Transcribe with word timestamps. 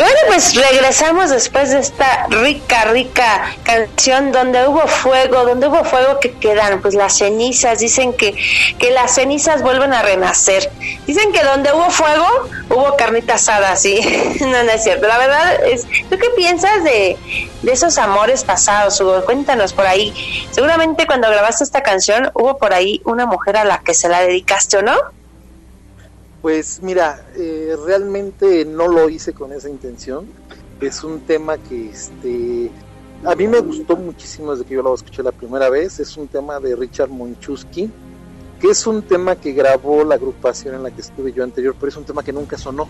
Bueno, 0.00 0.16
pues 0.28 0.54
regresamos 0.54 1.28
después 1.28 1.68
de 1.68 1.78
esta 1.78 2.26
rica, 2.30 2.84
rica 2.84 3.54
canción 3.64 4.32
donde 4.32 4.66
hubo 4.66 4.86
fuego, 4.86 5.44
donde 5.44 5.68
hubo 5.68 5.84
fuego 5.84 6.18
que 6.20 6.32
quedan, 6.32 6.80
pues 6.80 6.94
las 6.94 7.18
cenizas, 7.18 7.80
dicen 7.80 8.14
que, 8.14 8.34
que 8.78 8.92
las 8.92 9.16
cenizas 9.16 9.60
vuelven 9.60 9.92
a 9.92 10.00
renacer. 10.00 10.70
Dicen 11.06 11.32
que 11.32 11.42
donde 11.42 11.70
hubo 11.74 11.90
fuego, 11.90 12.24
hubo 12.70 12.96
carnita 12.96 13.34
asada, 13.34 13.76
sí. 13.76 14.00
no, 14.40 14.64
no 14.64 14.70
es 14.70 14.82
cierto. 14.82 15.06
La 15.06 15.18
verdad 15.18 15.66
es, 15.66 15.82
¿tú 16.08 16.16
qué 16.16 16.30
piensas 16.34 16.82
de, 16.82 17.18
de 17.60 17.70
esos 17.70 17.98
amores 17.98 18.42
pasados, 18.42 18.98
Hugo? 19.02 19.22
Cuéntanos 19.26 19.74
por 19.74 19.86
ahí. 19.86 20.14
Seguramente 20.50 21.04
cuando 21.04 21.28
grabaste 21.28 21.62
esta 21.62 21.82
canción 21.82 22.30
hubo 22.32 22.56
por 22.56 22.72
ahí 22.72 23.02
una 23.04 23.26
mujer 23.26 23.58
a 23.58 23.64
la 23.64 23.80
que 23.80 23.92
se 23.92 24.08
la 24.08 24.22
dedicaste, 24.22 24.78
¿o 24.78 24.82
no? 24.82 24.94
Pues 26.42 26.80
mira, 26.82 27.26
eh, 27.36 27.76
realmente 27.84 28.64
no 28.64 28.88
lo 28.88 29.08
hice 29.08 29.32
con 29.32 29.52
esa 29.52 29.68
intención. 29.68 30.26
Es 30.80 31.04
un 31.04 31.20
tema 31.20 31.58
que 31.58 31.90
este 31.90 32.70
a 33.24 33.34
mí 33.34 33.46
me 33.46 33.60
gustó 33.60 33.96
muchísimo 33.96 34.52
desde 34.52 34.64
que 34.64 34.74
yo 34.74 34.82
lo 34.82 34.94
escuché 34.94 35.22
la 35.22 35.32
primera 35.32 35.68
vez. 35.68 36.00
Es 36.00 36.16
un 36.16 36.26
tema 36.26 36.58
de 36.58 36.74
Richard 36.74 37.10
Monchusky, 37.10 37.90
que 38.58 38.68
es 38.68 38.86
un 38.86 39.02
tema 39.02 39.36
que 39.36 39.52
grabó 39.52 40.04
la 40.04 40.14
agrupación 40.14 40.74
en 40.74 40.82
la 40.82 40.90
que 40.90 41.02
estuve 41.02 41.32
yo 41.32 41.44
anterior, 41.44 41.74
pero 41.78 41.90
es 41.90 41.96
un 41.98 42.04
tema 42.04 42.22
que 42.22 42.32
nunca 42.32 42.56
sonó. 42.56 42.88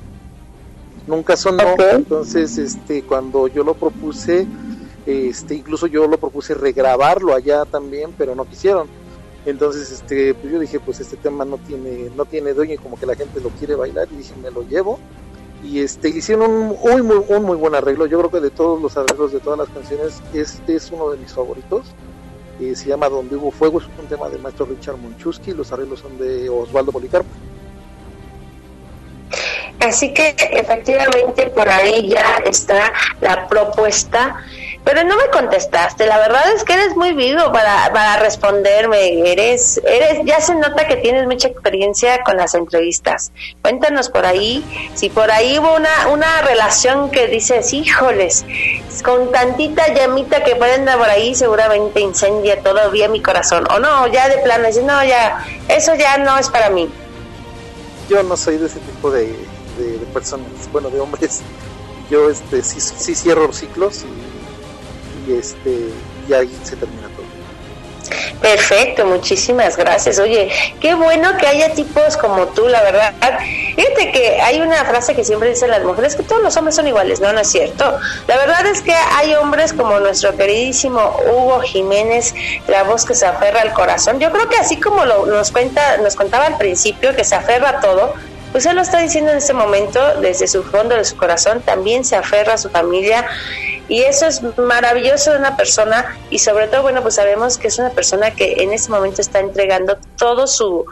Nunca 1.08 1.36
sonó. 1.36 1.74
Entonces, 1.90 2.58
este, 2.58 3.02
cuando 3.02 3.48
yo 3.48 3.64
lo 3.64 3.74
propuse, 3.74 4.46
este, 5.04 5.56
incluso 5.56 5.88
yo 5.88 6.06
lo 6.06 6.16
propuse 6.16 6.54
regrabarlo 6.54 7.34
allá 7.34 7.64
también, 7.64 8.14
pero 8.16 8.36
no 8.36 8.44
quisieron 8.44 8.86
entonces, 9.46 9.90
este, 9.90 10.34
pues 10.34 10.52
yo 10.52 10.58
dije, 10.58 10.80
pues 10.80 11.00
este 11.00 11.16
tema 11.16 11.44
no 11.44 11.58
tiene, 11.58 12.10
no 12.14 12.24
tiene 12.24 12.52
dueño 12.52 12.74
y 12.74 12.78
como 12.78 12.98
que 12.98 13.06
la 13.06 13.14
gente 13.14 13.40
lo 13.40 13.48
quiere 13.50 13.74
bailar 13.74 14.08
y 14.12 14.16
dije, 14.16 14.34
me 14.42 14.50
lo 14.50 14.62
llevo. 14.62 14.98
Y 15.62 15.80
este, 15.80 16.08
hicieron 16.08 16.50
un 16.50 16.68
muy, 16.68 17.02
muy, 17.02 17.24
un 17.28 17.42
muy 17.44 17.56
buen 17.56 17.74
arreglo. 17.74 18.06
Yo 18.06 18.18
creo 18.18 18.30
que 18.30 18.40
de 18.40 18.50
todos 18.50 18.80
los 18.80 18.96
arreglos 18.96 19.32
de 19.32 19.40
todas 19.40 19.58
las 19.58 19.68
canciones, 19.68 20.22
este 20.34 20.76
es 20.76 20.90
uno 20.90 21.10
de 21.10 21.18
mis 21.18 21.32
favoritos. 21.32 21.86
Eh, 22.60 22.76
se 22.76 22.88
llama 22.88 23.08
Donde 23.08 23.36
hubo 23.36 23.50
fuego, 23.50 23.80
es 23.80 23.86
un 23.98 24.06
tema 24.06 24.28
del 24.28 24.40
maestro 24.40 24.66
Richard 24.66 24.98
Monchusky, 24.98 25.52
los 25.52 25.72
arreglos 25.72 26.00
son 26.00 26.18
de 26.18 26.48
Osvaldo 26.50 26.92
Policarpo. 26.92 27.28
Así 29.80 30.12
que 30.12 30.36
efectivamente 30.52 31.46
por 31.50 31.66
ahí 31.66 32.10
ya 32.10 32.36
está 32.44 32.92
la 33.22 33.48
propuesta 33.48 34.44
pero 34.84 35.04
no 35.04 35.16
me 35.16 35.28
contestaste. 35.30 36.06
La 36.06 36.18
verdad 36.18 36.42
es 36.54 36.64
que 36.64 36.72
eres 36.72 36.96
muy 36.96 37.12
vivo 37.12 37.52
para, 37.52 37.92
para 37.92 38.16
responderme. 38.16 39.30
Eres, 39.30 39.80
eres, 39.84 40.24
ya 40.24 40.40
se 40.40 40.54
nota 40.54 40.86
que 40.86 40.96
tienes 40.96 41.26
mucha 41.26 41.48
experiencia 41.48 42.22
con 42.24 42.36
las 42.36 42.54
entrevistas. 42.54 43.32
Cuéntanos 43.62 44.08
por 44.08 44.24
ahí, 44.24 44.64
si 44.94 45.10
por 45.10 45.30
ahí 45.30 45.58
hubo 45.58 45.74
una, 45.74 46.08
una 46.12 46.42
relación 46.42 47.10
que 47.10 47.26
dices, 47.26 47.72
híjoles, 47.72 48.44
con 49.04 49.30
tantita 49.32 49.92
llamita 49.94 50.42
que 50.42 50.56
prenda 50.56 50.96
por 50.96 51.08
ahí, 51.08 51.34
seguramente 51.34 52.00
incendia 52.00 52.62
todavía 52.62 53.08
mi 53.08 53.22
corazón. 53.22 53.66
O 53.70 53.78
no, 53.78 54.06
ya 54.08 54.28
de 54.28 54.38
plano, 54.38 54.68
no, 54.84 55.04
ya, 55.04 55.44
eso 55.68 55.94
ya 55.94 56.18
no 56.18 56.38
es 56.38 56.48
para 56.48 56.70
mí. 56.70 56.88
Yo 58.08 58.22
no 58.22 58.36
soy 58.36 58.58
de 58.58 58.66
ese 58.66 58.80
tipo 58.80 59.10
de, 59.10 59.26
de, 59.78 60.06
personas, 60.12 60.48
bueno, 60.72 60.90
de 60.90 61.00
hombres. 61.00 61.42
Yo 62.10 62.28
este 62.28 62.62
sí, 62.62 62.80
sí 62.80 63.14
cierro 63.14 63.52
ciclos 63.52 64.02
y 64.02 64.29
y 65.30 65.38
este 65.38 65.88
y 66.28 66.32
ahí 66.32 66.50
se 66.64 66.76
termina 66.76 67.08
todo. 67.08 67.20
Perfecto, 68.40 69.06
muchísimas 69.06 69.76
gracias. 69.76 70.18
Oye, 70.18 70.50
qué 70.80 70.94
bueno 70.94 71.36
que 71.36 71.46
haya 71.46 71.74
tipos 71.74 72.16
como 72.16 72.46
tú, 72.48 72.66
la 72.68 72.82
verdad. 72.82 73.12
Fíjate 73.76 74.10
que 74.12 74.40
hay 74.40 74.60
una 74.60 74.84
frase 74.84 75.14
que 75.14 75.24
siempre 75.24 75.50
dicen 75.50 75.70
las 75.70 75.84
mujeres, 75.84 76.16
que 76.16 76.22
todos 76.22 76.42
los 76.42 76.56
hombres 76.56 76.74
son 76.74 76.88
iguales. 76.88 77.20
No, 77.20 77.32
no 77.32 77.40
es 77.40 77.48
cierto. 77.48 77.98
La 78.26 78.36
verdad 78.36 78.66
es 78.66 78.80
que 78.82 78.94
hay 78.94 79.34
hombres 79.34 79.72
como 79.72 80.00
nuestro 80.00 80.34
queridísimo 80.36 81.16
Hugo 81.30 81.60
Jiménez, 81.60 82.34
la 82.66 82.82
voz 82.84 83.04
que 83.04 83.14
se 83.14 83.26
aferra 83.26 83.60
al 83.60 83.72
corazón. 83.72 84.18
Yo 84.18 84.30
creo 84.32 84.48
que 84.48 84.56
así 84.56 84.80
como 84.80 85.04
lo, 85.04 85.26
nos, 85.26 85.50
cuenta, 85.50 85.98
nos 85.98 86.16
contaba 86.16 86.46
al 86.46 86.56
principio, 86.56 87.14
que 87.14 87.24
se 87.24 87.34
aferra 87.34 87.70
a 87.70 87.80
todo, 87.80 88.14
pues 88.52 88.66
él 88.66 88.76
lo 88.76 88.82
está 88.82 88.98
diciendo 88.98 89.30
en 89.30 89.38
este 89.38 89.52
momento, 89.52 90.00
desde 90.20 90.48
su 90.48 90.64
fondo 90.64 90.96
de 90.96 91.04
su 91.04 91.16
corazón, 91.16 91.60
también 91.60 92.04
se 92.04 92.16
aferra 92.16 92.54
a 92.54 92.58
su 92.58 92.68
familia 92.70 93.26
y 93.90 94.02
eso 94.02 94.24
es 94.26 94.40
maravilloso 94.56 95.32
de 95.32 95.38
una 95.38 95.56
persona 95.56 96.16
y 96.30 96.38
sobre 96.38 96.68
todo, 96.68 96.82
bueno, 96.82 97.02
pues 97.02 97.16
sabemos 97.16 97.58
que 97.58 97.66
es 97.66 97.78
una 97.80 97.90
persona 97.90 98.30
que 98.30 98.62
en 98.62 98.72
este 98.72 98.88
momento 98.88 99.20
está 99.20 99.40
entregando 99.40 99.98
todo 100.16 100.46
su, 100.46 100.86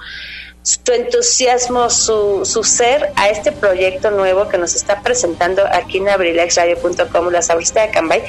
su 0.62 0.81
entusiasmo, 0.92 1.91
su, 1.91 2.44
su 2.44 2.64
ser 2.64 3.12
a 3.14 3.28
este 3.28 3.53
proyecto 3.53 4.10
nuevo 4.10 4.48
que 4.48 4.58
nos 4.58 4.75
está 4.75 5.00
presentando 5.00 5.62
aquí 5.70 5.98
en 5.98 6.08
abrilexradio.com, 6.08 7.28
la 7.28 7.41
sabrista 7.41 7.82
de 7.82 7.92
Cambay. 7.92 8.25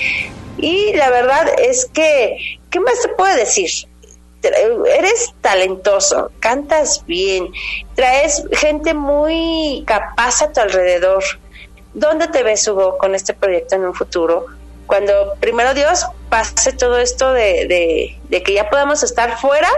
Y 0.60 0.94
la 0.94 1.10
verdad 1.10 1.48
es 1.58 1.88
que, 1.92 2.38
¿qué 2.70 2.80
más 2.80 3.02
te 3.02 3.10
puedo 3.10 3.36
decir? 3.36 3.72
eres 4.42 5.34
talentoso, 5.42 6.32
cantas 6.40 7.04
bien, 7.08 7.52
traes 7.96 8.44
gente 8.54 8.94
muy 8.94 9.84
capaz 9.88 10.44
a 10.44 10.54
tu 10.54 10.62
alrededor. 10.62 11.24
¿Dónde 11.96 12.28
te 12.28 12.44
ves, 12.44 12.66
Hugo, 12.68 12.98
con 13.00 13.16
este 13.16 13.34
proyecto 13.34 13.76
en 13.76 13.86
un 13.86 13.96
futuro? 13.96 14.59
Cuando 14.90 15.36
primero 15.40 15.76
Dios 15.76 16.04
pase 16.30 16.74
todo 16.74 16.98
esto 16.98 17.32
de, 17.32 18.18
de, 18.28 18.42
que 18.42 18.54
ya 18.54 18.72
podamos 18.72 19.04
estar 19.04 19.38
fuera, 19.38 19.70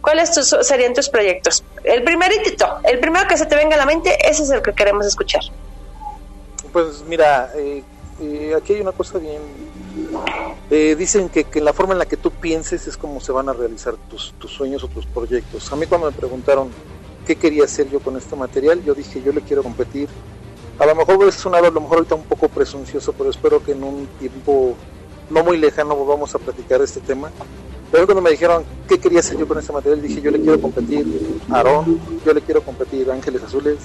¿cuáles 0.00 0.30
serían 0.62 0.92
tus 0.92 1.08
proyectos? 1.08 1.62
El 1.84 2.02
primerito, 2.02 2.66
el 2.82 2.98
primero 2.98 3.28
que 3.28 3.36
se 3.36 3.46
te 3.46 3.54
venga 3.54 3.76
a 3.76 3.78
la 3.78 3.86
mente, 3.86 4.18
ese 4.28 4.42
es 4.42 4.50
el 4.50 4.62
que 4.62 4.72
queremos 4.72 5.06
escuchar. 5.06 5.42
Pues 6.72 7.04
mira, 7.06 7.52
eh, 7.54 7.84
eh, 8.20 8.54
aquí 8.56 8.72
hay 8.72 8.80
una 8.80 8.90
cosa 8.90 9.18
bien. 9.18 9.40
Eh, 10.68 10.96
dicen 10.98 11.28
que, 11.28 11.44
que, 11.44 11.60
la 11.60 11.72
forma 11.72 11.92
en 11.92 12.00
la 12.00 12.06
que 12.06 12.16
tú 12.16 12.32
pienses 12.32 12.88
es 12.88 12.96
como 12.96 13.20
se 13.20 13.30
van 13.30 13.48
a 13.48 13.52
realizar 13.52 13.94
tus, 14.10 14.34
tus 14.36 14.50
sueños 14.50 14.82
o 14.82 14.88
tus 14.88 15.06
proyectos. 15.06 15.72
A 15.72 15.76
mí 15.76 15.86
cuando 15.86 16.10
me 16.10 16.16
preguntaron 16.16 16.70
qué 17.24 17.36
quería 17.36 17.62
hacer 17.62 17.88
yo 17.88 18.00
con 18.00 18.16
este 18.16 18.34
material, 18.34 18.82
yo 18.82 18.94
dije 18.94 19.22
yo 19.22 19.32
le 19.32 19.42
quiero 19.42 19.62
competir 19.62 20.08
a 20.78 20.86
lo 20.86 20.94
mejor 20.94 21.28
es 21.28 21.34
sonar 21.34 21.64
a 21.64 21.70
lo 21.70 21.80
mejor 21.80 21.98
ahorita 21.98 22.14
un 22.14 22.24
poco 22.24 22.48
presuncioso, 22.48 23.12
pero 23.12 23.30
espero 23.30 23.62
que 23.62 23.72
en 23.72 23.82
un 23.82 24.06
tiempo 24.18 24.76
no 25.30 25.42
muy 25.42 25.56
lejano 25.56 26.04
vamos 26.04 26.34
a 26.34 26.38
platicar 26.38 26.80
este 26.82 27.00
tema. 27.00 27.30
Pero 27.90 28.04
cuando 28.04 28.20
me 28.20 28.30
dijeron 28.30 28.64
qué 28.88 28.98
quería 28.98 29.20
hacer 29.20 29.38
yo 29.38 29.46
con 29.46 29.58
este 29.58 29.72
material, 29.72 30.02
dije 30.02 30.20
yo 30.20 30.30
le 30.30 30.40
quiero 30.40 30.60
competir 30.60 31.06
a 31.50 31.56
Aarón, 31.56 32.00
yo 32.24 32.34
le 32.34 32.42
quiero 32.42 32.62
competir 32.62 33.10
a 33.10 33.14
Ángeles 33.14 33.42
Azules, 33.42 33.78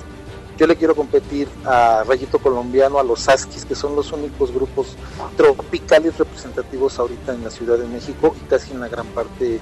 yo 0.58 0.68
le 0.68 0.76
quiero 0.76 0.96
competir 0.96 1.48
a 1.66 2.04
Rayito 2.04 2.40
Colombiano, 2.40 3.00
a 3.00 3.04
los 3.04 3.30
Askis, 3.30 3.64
que 3.64 3.76
son 3.76 3.96
los 3.96 4.12
únicos 4.12 4.52
grupos 4.52 4.98
tropicales 5.38 6.18
representativos 6.18 7.00
ahorita 7.00 7.34
en 7.34 7.44
la 7.44 7.52
Ciudad 7.52 7.78
de 7.78 7.88
México 7.88 8.36
y 8.44 8.50
casi 8.50 8.72
en 8.74 8.82
la 8.82 8.90
gran 8.90 9.06
parte 9.08 9.60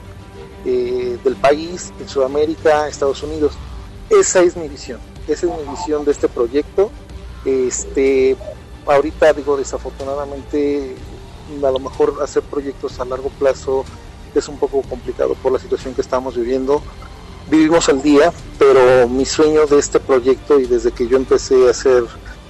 eh, 0.65 1.17
del 1.23 1.35
país, 1.35 1.93
en 1.99 2.09
Sudamérica, 2.09 2.87
Estados 2.87 3.21
Unidos. 3.23 3.53
Esa 4.09 4.41
es 4.41 4.57
mi 4.57 4.67
visión, 4.67 4.99
esa 5.27 5.45
es 5.45 5.51
mi 5.53 5.71
visión 5.71 6.03
de 6.05 6.11
este 6.11 6.27
proyecto 6.27 6.89
este, 7.45 8.35
ahorita 8.85 9.33
digo, 9.33 9.57
desafortunadamente, 9.57 10.95
a 11.63 11.71
lo 11.71 11.79
mejor 11.79 12.19
hacer 12.21 12.43
proyectos 12.43 12.99
a 12.99 13.05
largo 13.05 13.29
plazo 13.29 13.85
es 14.35 14.47
un 14.47 14.57
poco 14.57 14.81
complicado 14.83 15.35
por 15.35 15.51
la 15.51 15.59
situación 15.59 15.93
que 15.93 16.01
estamos 16.01 16.35
viviendo. 16.35 16.81
Vivimos 17.49 17.89
al 17.89 18.01
día, 18.01 18.31
pero 18.59 19.07
mi 19.07 19.25
sueño 19.25 19.65
de 19.65 19.79
este 19.79 19.99
proyecto 19.99 20.59
y 20.59 20.65
desde 20.65 20.91
que 20.91 21.07
yo 21.07 21.17
empecé 21.17 21.67
a 21.67 21.73
ser 21.73 22.03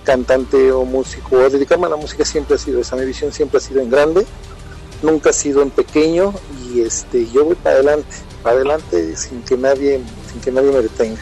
cantante 0.03 0.71
o 0.71 0.83
músico 0.83 1.37
o 1.37 1.49
dedicarme 1.49 1.85
a 1.85 1.89
la 1.89 1.95
música 1.95 2.25
siempre 2.25 2.55
ha 2.55 2.57
sido 2.57 2.81
esa, 2.81 2.95
mi 2.95 3.05
visión 3.05 3.31
siempre 3.31 3.59
ha 3.59 3.61
sido 3.61 3.81
en 3.81 3.89
grande, 3.89 4.25
nunca 5.01 5.29
ha 5.29 5.33
sido 5.33 5.61
en 5.61 5.69
pequeño 5.69 6.33
y 6.65 6.81
este 6.81 7.27
yo 7.29 7.45
voy 7.45 7.55
para 7.55 7.75
adelante, 7.75 8.15
para 8.43 8.55
adelante 8.55 9.15
sin 9.15 9.41
que 9.43 9.55
nadie, 9.55 10.01
sin 10.31 10.41
que 10.41 10.51
nadie 10.51 10.71
me 10.71 10.81
detenga. 10.81 11.21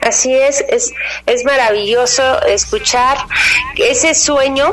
Así 0.00 0.34
es, 0.34 0.64
es, 0.68 0.92
es 1.26 1.44
maravilloso 1.44 2.42
escuchar 2.42 3.18
ese 3.76 4.14
sueño 4.14 4.72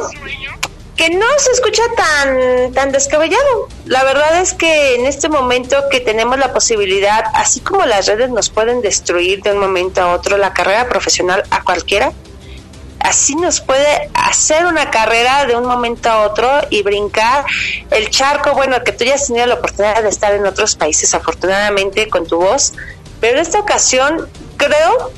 que 0.95 1.10
no 1.10 1.25
se 1.38 1.51
escucha 1.51 1.83
tan, 1.95 2.74
tan 2.74 2.92
descabellado. 2.92 3.68
La 3.86 4.04
verdad 4.04 4.39
es 4.42 4.54
que 4.54 4.95
en 4.95 5.06
este 5.06 5.27
momento 5.27 5.77
que 5.92 6.00
tenemos 6.00 6.39
la 6.39 6.54
posibilidad, 6.54 7.25
así 7.33 7.60
como 7.60 7.86
las 7.86 8.07
redes 8.07 8.30
nos 8.30 8.50
pueden 8.50 8.81
destruir 8.81 9.42
de 9.42 9.51
un 9.51 9.60
momento 9.60 10.01
a 10.01 10.13
otro 10.13 10.38
la 10.38 10.54
carrera 10.54 10.88
profesional 10.88 11.44
a 11.50 11.63
cualquiera, 11.63 12.13
así 13.01 13.36
nos 13.36 13.60
puede 13.60 14.10
hacer 14.13 14.66
una 14.66 14.89
carrera 14.89 15.45
de 15.45 15.56
un 15.56 15.66
momento 15.66 16.10
a 16.10 16.22
otro 16.22 16.50
y 16.69 16.81
brincar 16.81 17.45
el 17.92 18.10
charco, 18.10 18.54
bueno, 18.54 18.81
que 18.83 18.94
tú 18.94 19.04
ya 19.04 19.16
has 19.16 19.27
tenido 19.27 19.45
la 19.48 19.56
oportunidad 19.56 20.01
de 20.01 20.10
estar 20.10 20.33
en 20.33 20.45
otros 20.45 20.75
países 20.75 21.13
afortunadamente 21.13 22.07
con 22.07 22.25
tu 22.25 22.38
voz, 22.38 22.74
pero 23.19 23.36
en 23.36 23.42
esta 23.42 23.60
ocasión 23.60 24.30
creo 24.57 25.12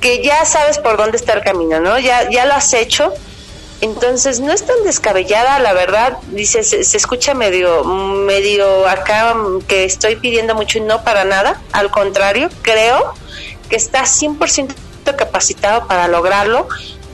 que 0.00 0.22
ya 0.22 0.44
sabes 0.44 0.78
por 0.78 0.96
dónde 0.96 1.16
está 1.16 1.32
el 1.32 1.42
camino, 1.42 1.80
¿no? 1.80 1.98
Ya, 1.98 2.28
ya 2.30 2.44
lo 2.46 2.54
has 2.54 2.72
hecho. 2.74 3.12
Entonces 3.80 4.40
no 4.40 4.52
es 4.52 4.64
tan 4.64 4.82
descabellada, 4.84 5.58
la 5.58 5.72
verdad, 5.72 6.18
dice, 6.28 6.62
se, 6.62 6.80
escucha 6.96 7.34
medio, 7.34 7.84
medio 7.84 8.88
acá 8.88 9.34
que 9.66 9.84
estoy 9.84 10.16
pidiendo 10.16 10.54
mucho 10.54 10.78
y 10.78 10.80
no 10.82 11.04
para 11.04 11.24
nada, 11.24 11.60
al 11.72 11.90
contrario, 11.90 12.48
creo 12.62 13.14
que 13.68 13.76
está 13.76 14.04
100% 14.04 14.74
capacitado 15.16 15.86
para 15.86 16.08
lograrlo. 16.08 16.68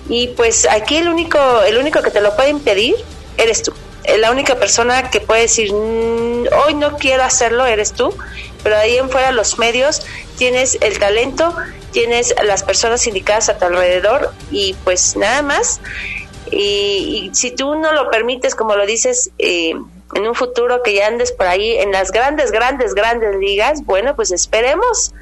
Y 0.08 0.28
pues 0.28 0.66
aquí 0.69 0.96
el 0.96 1.08
único, 1.08 1.38
el 1.62 1.78
único 1.78 2.02
que 2.02 2.11
te 2.11 2.20
lo 2.20 2.34
puede 2.37 2.50
impedir 2.50 2.96
eres 3.37 3.62
tú. 3.62 3.73
La 4.19 4.31
única 4.31 4.56
persona 4.56 5.11
que 5.11 5.20
puede 5.20 5.43
decir, 5.43 5.73
mm, 5.73 6.46
hoy 6.64 6.75
no 6.75 6.96
quiero 6.96 7.23
hacerlo, 7.23 7.66
eres 7.66 7.93
tú. 7.93 8.14
Pero 8.62 8.76
ahí 8.76 8.99
en 8.99 9.08
fuera 9.08 9.32
los 9.32 9.58
medios 9.58 10.02
tienes 10.40 10.78
el 10.81 10.98
talento, 10.98 11.54
tienes 11.92 12.34
las 12.42 12.62
personas 12.62 13.06
indicadas 13.06 13.50
a 13.50 13.58
tu 13.58 13.66
alrededor 13.66 14.32
y 14.50 14.75
pues 14.84 15.14
nada 15.14 15.42
más. 15.42 15.82
Y, 16.50 17.31
si 17.34 17.50
tú 17.50 17.75
no 17.75 17.92
lo 17.92 18.10
permites, 18.10 18.54
como 18.54 18.75
lo 18.75 18.87
dices, 18.87 19.31
eh, 19.37 19.75
en 20.14 20.26
un 20.26 20.34
futuro 20.34 20.82
que 20.82 20.94
ya 20.94 21.08
andes 21.08 21.31
por 21.31 21.46
ahí 21.46 21.76
en 21.76 21.92
las 21.92 22.10
grandes, 22.10 22.52
grandes, 22.52 22.94
grandes 22.94 23.37
ligas, 23.37 23.84
bueno, 23.84 24.16
pues 24.16 24.31
esperemos 24.31 25.12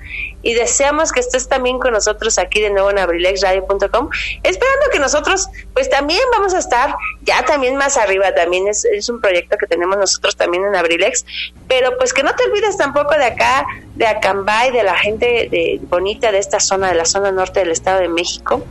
y 0.42 0.54
deseamos 0.54 1.12
que 1.12 1.20
estés 1.20 1.48
también 1.48 1.78
con 1.78 1.92
nosotros 1.92 2.38
aquí 2.38 2.60
de 2.60 2.70
nuevo 2.70 2.90
en 2.90 2.98
abrilexradio.com, 2.98 4.08
esperando 4.42 4.86
que 4.92 4.98
nosotros 4.98 5.48
pues 5.74 5.90
también 5.90 6.20
vamos 6.32 6.54
a 6.54 6.58
estar 6.58 6.94
ya 7.22 7.44
también 7.44 7.76
más 7.76 7.96
arriba, 7.96 8.34
también 8.34 8.68
es, 8.68 8.84
es 8.84 9.08
un 9.08 9.20
proyecto 9.20 9.56
que 9.58 9.66
tenemos 9.66 9.96
nosotros 9.96 10.36
también 10.36 10.64
en 10.64 10.76
Abrilex, 10.76 11.24
pero 11.66 11.96
pues 11.98 12.12
que 12.12 12.22
no 12.22 12.34
te 12.34 12.44
olvides 12.44 12.76
tampoco 12.76 13.14
de 13.14 13.24
acá, 13.24 13.66
de 13.94 14.06
Acambay, 14.06 14.70
de 14.70 14.82
la 14.82 14.94
gente 14.94 15.48
de, 15.50 15.80
bonita 15.82 16.32
de 16.32 16.38
esta 16.38 16.60
zona, 16.60 16.88
de 16.88 16.94
la 16.94 17.04
zona 17.04 17.32
norte 17.32 17.60
del 17.60 17.70
Estado 17.70 18.00
de 18.00 18.08
México, 18.08 18.64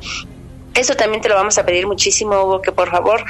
eso 0.77 0.95
también 0.95 1.21
te 1.21 1.29
lo 1.29 1.35
vamos 1.35 1.57
a 1.57 1.65
pedir 1.65 1.87
muchísimo, 1.87 2.41
Hugo, 2.41 2.61
que 2.61 2.71
por 2.71 2.89
favor, 2.89 3.23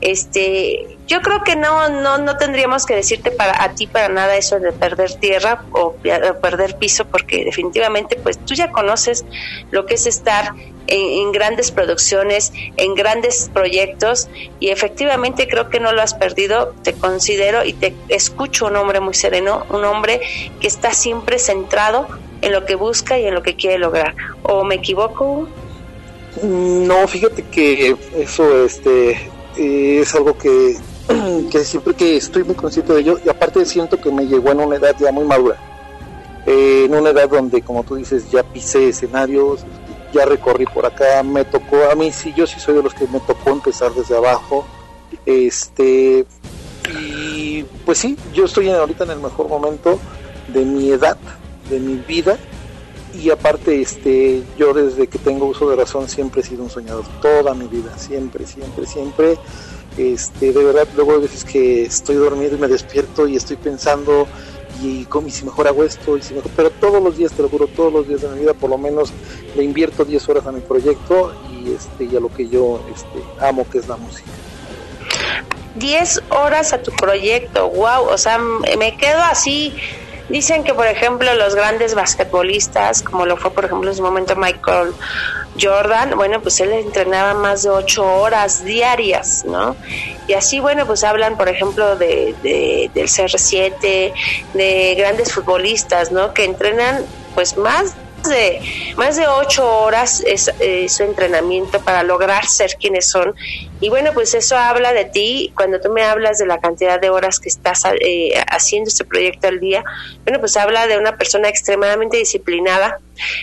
este, 0.00 0.96
yo 1.06 1.20
creo 1.22 1.42
que 1.42 1.56
no, 1.56 1.88
no, 1.88 2.18
no 2.18 2.36
tendríamos 2.36 2.86
que 2.86 2.94
decirte 2.94 3.30
para 3.30 3.62
a 3.62 3.74
ti 3.74 3.86
para 3.86 4.08
nada 4.08 4.36
eso 4.36 4.60
de 4.60 4.72
perder 4.72 5.12
tierra 5.14 5.64
o 5.72 5.94
perder 6.40 6.76
piso, 6.76 7.04
porque 7.06 7.44
definitivamente, 7.44 8.16
pues 8.16 8.38
tú 8.38 8.54
ya 8.54 8.70
conoces 8.70 9.24
lo 9.70 9.86
que 9.86 9.94
es 9.94 10.06
estar 10.06 10.54
en, 10.86 11.32
grandes 11.32 11.70
producciones, 11.70 12.52
en 12.76 12.94
grandes 12.94 13.50
proyectos, 13.52 14.28
y 14.60 14.68
efectivamente 14.68 15.48
creo 15.48 15.70
que 15.70 15.80
no 15.80 15.92
lo 15.92 16.02
has 16.02 16.14
perdido. 16.14 16.74
Te 16.82 16.92
considero 16.92 17.64
y 17.64 17.72
te 17.72 17.94
escucho 18.08 18.66
un 18.66 18.76
hombre 18.76 19.00
muy 19.00 19.14
sereno, 19.14 19.66
un 19.70 19.84
hombre 19.84 20.20
que 20.60 20.68
está 20.68 20.92
siempre 20.92 21.38
centrado 21.38 22.06
en 22.42 22.52
lo 22.52 22.66
que 22.66 22.74
busca 22.74 23.18
y 23.18 23.26
en 23.26 23.34
lo 23.34 23.42
que 23.42 23.56
quiere 23.56 23.78
lograr. 23.78 24.14
¿O 24.42 24.64
me 24.64 24.76
equivoco? 24.76 25.48
No, 26.42 27.06
fíjate 27.06 27.44
que 27.44 27.96
eso 28.16 28.64
este 28.64 29.30
es 29.56 30.14
algo 30.14 30.36
que, 30.36 30.76
que, 31.50 31.64
siempre 31.64 31.94
que 31.94 32.16
estoy 32.16 32.44
muy 32.44 32.54
consciente 32.54 32.92
de 32.92 33.00
ello 33.00 33.18
y 33.24 33.28
aparte 33.28 33.64
siento 33.64 34.00
que 34.00 34.10
me 34.10 34.26
llegó 34.26 34.50
en 34.50 34.60
una 34.60 34.76
edad 34.76 34.96
ya 34.98 35.12
muy 35.12 35.24
madura. 35.24 35.56
Eh, 36.46 36.84
en 36.86 36.94
una 36.94 37.10
edad 37.10 37.28
donde, 37.28 37.62
como 37.62 37.84
tú 37.84 37.94
dices, 37.94 38.30
ya 38.30 38.42
pisé 38.42 38.88
escenarios, 38.88 39.64
ya 40.12 40.26
recorrí 40.26 40.66
por 40.66 40.84
acá, 40.86 41.22
me 41.22 41.44
tocó, 41.44 41.76
a 41.90 41.94
mí 41.94 42.12
sí, 42.12 42.34
yo 42.36 42.46
sí 42.46 42.60
soy 42.60 42.74
de 42.74 42.82
los 42.82 42.94
que 42.94 43.06
me 43.08 43.20
tocó 43.20 43.50
empezar 43.50 43.92
desde 43.92 44.16
abajo. 44.16 44.66
Este, 45.24 46.26
y 47.00 47.62
pues 47.84 47.98
sí, 47.98 48.16
yo 48.32 48.44
estoy 48.44 48.68
ahorita 48.68 49.04
en 49.04 49.12
el 49.12 49.20
mejor 49.20 49.48
momento 49.48 49.98
de 50.48 50.64
mi 50.64 50.90
edad, 50.90 51.16
de 51.70 51.80
mi 51.80 51.96
vida, 51.96 52.38
y 53.14 53.30
aparte 53.30 53.80
este 53.80 54.42
yo 54.58 54.74
desde 54.74 55.06
que 55.06 55.18
tengo 55.18 55.46
uso 55.46 55.70
de 55.70 55.76
razón 55.76 56.08
siempre 56.08 56.40
he 56.40 56.44
sido 56.44 56.64
un 56.64 56.70
soñador 56.70 57.04
toda 57.22 57.54
mi 57.54 57.66
vida 57.66 57.96
siempre 57.98 58.46
siempre 58.46 58.86
siempre. 58.86 59.38
Este 59.96 60.52
de 60.52 60.64
verdad 60.64 60.88
luego 60.96 61.20
veces 61.20 61.44
que 61.44 61.84
estoy 61.84 62.16
dormido 62.16 62.56
y 62.56 62.58
me 62.58 62.66
despierto 62.66 63.28
y 63.28 63.36
estoy 63.36 63.56
pensando 63.56 64.26
y, 64.82 65.06
y 65.06 65.30
si 65.30 65.44
mejor 65.44 65.68
hago 65.68 65.84
esto 65.84 66.16
y 66.18 66.22
si 66.22 66.34
mejor 66.34 66.50
pero 66.56 66.70
todos 66.70 67.00
los 67.00 67.16
días 67.16 67.32
te 67.32 67.42
lo 67.42 67.48
juro 67.48 67.68
todos 67.68 67.92
los 67.92 68.08
días 68.08 68.22
de 68.22 68.28
mi 68.30 68.40
vida 68.40 68.54
por 68.54 68.70
lo 68.70 68.78
menos 68.78 69.12
le 69.54 69.62
invierto 69.62 70.04
10 70.04 70.28
horas 70.28 70.46
a 70.46 70.52
mi 70.52 70.60
proyecto 70.60 71.32
y 71.52 71.72
este 71.72 72.04
y 72.04 72.16
a 72.16 72.20
lo 72.20 72.28
que 72.28 72.48
yo 72.48 72.80
este 72.92 73.46
amo 73.46 73.64
que 73.70 73.78
es 73.78 73.86
la 73.86 73.96
música. 73.96 74.30
10 75.76 76.22
horas 76.30 76.72
a 76.72 76.82
tu 76.82 76.90
proyecto 76.90 77.68
wow 77.70 78.06
o 78.08 78.18
sea 78.18 78.38
me 78.38 78.96
quedo 78.96 79.20
así 79.22 79.72
Dicen 80.28 80.64
que, 80.64 80.72
por 80.72 80.86
ejemplo, 80.86 81.34
los 81.34 81.54
grandes 81.54 81.94
basquetbolistas, 81.94 83.02
como 83.02 83.26
lo 83.26 83.36
fue, 83.36 83.50
por 83.50 83.66
ejemplo, 83.66 83.90
en 83.90 83.96
su 83.96 84.02
momento 84.02 84.34
Michael 84.36 84.92
Jordan, 85.60 86.16
bueno, 86.16 86.40
pues 86.40 86.60
él 86.60 86.72
entrenaba 86.72 87.34
más 87.34 87.62
de 87.62 87.70
ocho 87.70 88.04
horas 88.04 88.64
diarias, 88.64 89.44
¿no? 89.44 89.76
Y 90.26 90.32
así, 90.32 90.60
bueno, 90.60 90.86
pues 90.86 91.04
hablan, 91.04 91.36
por 91.36 91.48
ejemplo, 91.48 91.96
de, 91.96 92.34
del 92.42 93.06
CR7, 93.06 94.12
de 94.54 94.94
grandes 94.96 95.32
futbolistas, 95.32 96.10
¿no? 96.10 96.32
Que 96.32 96.44
entrenan, 96.44 97.04
pues, 97.34 97.56
más 97.58 97.94
de 98.28 98.60
más 98.96 99.16
de 99.16 99.26
ocho 99.26 99.66
horas 99.80 100.22
es, 100.26 100.50
su 100.88 101.02
entrenamiento 101.02 101.80
para 101.80 102.02
lograr 102.02 102.46
ser 102.46 102.76
quienes 102.80 103.08
son 103.08 103.34
y 103.80 103.88
bueno 103.88 104.12
pues 104.12 104.34
eso 104.34 104.56
habla 104.56 104.92
de 104.92 105.04
ti 105.04 105.52
cuando 105.56 105.80
tú 105.80 105.90
me 105.90 106.02
hablas 106.02 106.38
de 106.38 106.46
la 106.46 106.60
cantidad 106.60 107.00
de 107.00 107.10
horas 107.10 107.40
que 107.40 107.48
estás 107.48 107.82
eh, 108.00 108.34
haciendo 108.48 108.88
este 108.88 109.04
proyecto 109.04 109.48
al 109.48 109.60
día 109.60 109.84
bueno 110.24 110.40
pues 110.40 110.56
habla 110.56 110.86
de 110.86 110.98
una 110.98 111.16
persona 111.16 111.48
extremadamente 111.48 112.16
disciplinada 112.16 112.98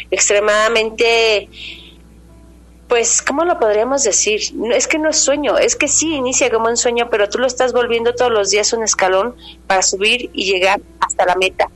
extremadamente 0.10 1.50
pues, 2.92 3.22
¿cómo 3.22 3.46
lo 3.46 3.58
podríamos 3.58 4.04
decir? 4.04 4.42
Es 4.74 4.86
que 4.86 5.00
no 5.00 5.12
es 5.12 5.16
sueño, 5.16 5.58
es 5.58 5.78
que 5.78 5.88
sí 5.88 6.14
inicia 6.14 6.52
como 6.52 6.68
un 6.68 6.76
sueño, 6.76 7.08
pero 7.10 7.30
tú 7.30 7.38
lo 7.38 7.48
estás 7.48 7.72
volviendo 7.72 8.14
todos 8.14 8.34
los 8.34 8.50
días 8.50 8.74
un 8.74 8.84
escalón 8.84 9.34
para 9.66 9.82
subir 9.82 10.30
y 10.34 10.44
llegar 10.44 10.82
hasta 11.00 11.26
la 11.26 11.36
meta. 11.36 11.70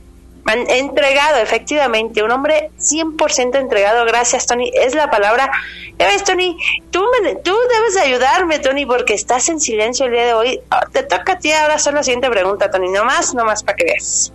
Entregado, 0.48 1.38
efectivamente, 1.38 2.22
un 2.22 2.30
hombre 2.30 2.70
100% 2.78 3.56
entregado. 3.58 4.04
Gracias, 4.04 4.46
Tony. 4.46 4.70
Es 4.74 4.94
la 4.94 5.10
palabra. 5.10 5.50
Ya 5.98 6.06
ves, 6.06 6.22
Tony, 6.22 6.56
tú, 6.90 7.02
tú 7.42 7.56
debes 7.68 7.96
ayudarme, 7.96 8.60
Tony, 8.60 8.86
porque 8.86 9.14
estás 9.14 9.48
en 9.48 9.60
silencio 9.60 10.06
el 10.06 10.12
día 10.12 10.26
de 10.26 10.34
hoy. 10.34 10.60
Ah, 10.70 10.86
te 10.92 11.02
toca 11.02 11.32
a 11.32 11.38
ti 11.38 11.50
ahora 11.50 11.74
hacer 11.74 11.94
la 11.94 12.02
siguiente 12.02 12.30
pregunta, 12.30 12.70
Tony. 12.70 12.88
No 12.90 13.04
más, 13.04 13.34
no 13.34 13.44
más 13.44 13.62
para 13.62 13.76
que 13.76 13.84
veas. 13.84 14.32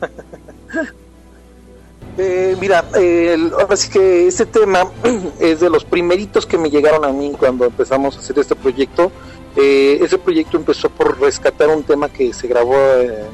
Eh, 2.16 2.56
mira, 2.60 2.84
eh, 2.94 3.36
ahora 3.58 3.76
sí 3.76 3.90
que 3.90 4.28
este 4.28 4.46
tema 4.46 4.88
es 5.40 5.58
de 5.58 5.68
los 5.68 5.84
primeritos 5.84 6.46
que 6.46 6.56
me 6.56 6.70
llegaron 6.70 7.04
a 7.04 7.08
mí 7.08 7.32
cuando 7.36 7.64
empezamos 7.64 8.16
a 8.16 8.20
hacer 8.20 8.38
este 8.38 8.54
proyecto. 8.54 9.10
Eh, 9.56 9.98
ese 10.00 10.18
proyecto 10.18 10.56
empezó 10.56 10.88
por 10.90 11.20
rescatar 11.20 11.68
un 11.70 11.82
tema 11.82 12.08
que 12.08 12.32
se 12.32 12.46
grabó 12.46 12.76
en, 13.00 13.26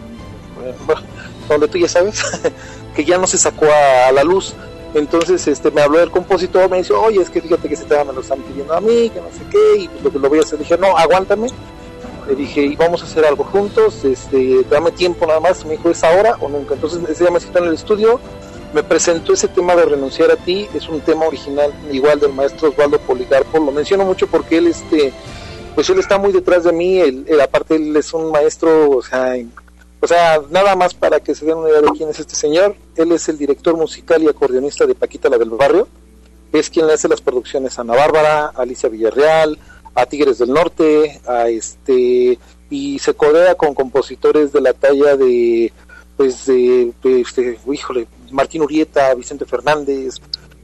donde 1.54 1.69
tú 1.69 1.78
ya 1.78 1.88
sabes, 1.88 2.23
que 2.95 3.04
ya 3.04 3.19
no 3.19 3.26
se 3.26 3.38
sacó 3.38 3.66
a, 3.66 4.12
la 4.12 4.25
luz. 4.25 4.54
Entonces 4.95 5.47
este 5.47 5.71
me 5.71 5.83
habló 5.83 6.00
el 6.00 6.11
compositor, 6.11 6.69
me 6.69 6.78
dice, 6.78 6.92
oye, 6.92 7.23
es 7.23 7.30
que 7.30 7.40
fíjate 7.40 7.69
que 7.69 7.75
ese 7.75 7.85
tema 7.85 8.04
me 8.04 8.12
lo 8.12 8.21
están 8.21 8.40
pidiendo 8.42 8.75
a 8.75 8.80
mí, 8.80 9.11
que 9.11 9.21
no 9.21 9.28
sé 9.28 9.45
qué, 9.50 9.83
y 9.83 9.90
lo 10.02 10.11
que 10.11 10.19
lo 10.19 10.28
voy 10.28 10.40
a 10.40 10.42
hacer, 10.42 10.59
dije, 10.59 10.76
no, 10.76 10.97
aguántame. 10.97 11.49
Le 12.28 12.35
dije, 12.35 12.62
y 12.62 12.76
vamos 12.76 13.02
a 13.02 13.07
hacer 13.07 13.25
algo 13.25 13.45
juntos, 13.45 14.04
este, 14.04 14.64
dame 14.71 14.90
tiempo 14.92 15.26
nada 15.26 15.40
más, 15.40 15.64
me 15.64 15.73
dijo, 15.73 15.90
¿es 15.90 16.04
ahora 16.04 16.37
o 16.40 16.49
nunca? 16.49 16.75
Entonces 16.75 17.00
ese 17.09 17.25
día 17.25 17.33
me 17.33 17.40
citó 17.40 17.59
en 17.59 17.64
el 17.66 17.75
estudio, 17.75 18.21
me 18.73 18.83
presentó 18.83 19.33
ese 19.33 19.49
tema 19.49 19.75
de 19.75 19.85
renunciar 19.85 20.30
a 20.30 20.37
ti, 20.37 20.69
es 20.75 20.88
un 20.88 21.00
tema 21.00 21.26
original 21.26 21.73
igual 21.90 22.21
del 22.21 22.33
maestro 22.33 22.69
Osvaldo 22.69 22.99
Policarpo, 22.99 23.59
lo 23.59 23.73
menciono 23.73 24.04
mucho 24.04 24.26
porque 24.26 24.59
él, 24.59 24.69
este, 24.69 25.12
pues 25.75 25.88
él 25.90 25.99
está 25.99 26.19
muy 26.19 26.33
detrás 26.33 26.64
de 26.64 26.73
mí, 26.73 27.00
él, 27.00 27.40
aparte 27.40 27.76
él 27.76 27.97
es 27.97 28.12
un 28.12 28.30
maestro, 28.30 28.90
o 28.90 29.02
sea, 29.02 29.35
o 30.02 30.07
sea, 30.07 30.40
nada 30.50 30.75
más 30.76 30.95
para 30.95 31.21
que 31.21 31.35
se 31.35 31.45
den 31.45 31.59
una 31.59 31.69
idea 31.69 31.83
de 31.83 31.90
quién 31.90 32.09
es 32.09 32.19
este 32.19 32.35
señor. 32.35 32.75
Él 32.97 33.12
es 33.12 33.28
el 33.28 33.37
director 33.37 33.76
musical 33.76 34.23
y 34.23 34.28
acordeonista 34.28 34.87
de 34.87 34.95
Paquita 34.95 35.28
la 35.28 35.37
del 35.37 35.50
Barrio. 35.50 35.88
Es 36.52 36.71
quien 36.71 36.87
le 36.87 36.95
hace 36.95 37.07
las 37.07 37.21
producciones 37.21 37.78
a 37.78 37.83
Ana 37.83 37.95
Bárbara, 37.95 38.47
a 38.47 38.62
Alicia 38.62 38.88
Villarreal, 38.88 39.59
a 39.95 40.07
Tigres 40.07 40.38
del 40.38 40.52
Norte, 40.52 41.21
a 41.26 41.49
este 41.49 42.38
y 42.71 42.99
se 43.00 43.14
codea 43.14 43.57
con 43.57 43.75
compositores 43.75 44.52
de 44.52 44.61
la 44.61 44.73
talla 44.73 45.16
de 45.16 45.73
pues 46.16 46.47
de, 46.47 46.92
este, 47.02 47.59
híjole, 47.71 48.07
Martín 48.30 48.62
Urieta, 48.62 49.14
Vicente 49.14 49.47
Fernández, 49.47 50.16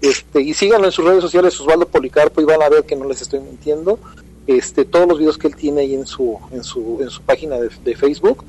este, 0.03 0.43
y 0.43 0.53
síganlo 0.53 0.87
en 0.87 0.93
sus 0.93 1.05
redes 1.05 1.23
sociales 1.23 1.59
Osvaldo 1.61 1.89
Policarpo 1.89 2.43
y 2.43 2.45
van 2.45 2.63
a 2.63 2.69
ver 2.69 2.85
que 2.85 2.95
no 2.95 3.07
les 3.07 3.23
estoy 3.23 3.41
mintiendo. 3.41 3.99
Este, 4.47 4.85
todos 4.85 5.09
los 5.09 5.19
videos 5.19 5.39
que 5.39 5.49
él 5.49 5.57
tiene 5.57 5.81
ahí 5.81 5.95
en 5.95 6.07
su 6.07 6.39
en 6.53 6.63
su 6.63 6.99
en 7.01 7.11
su 7.11 7.21
página 7.23 7.57
de 7.59 7.97
Facebook 7.97 8.45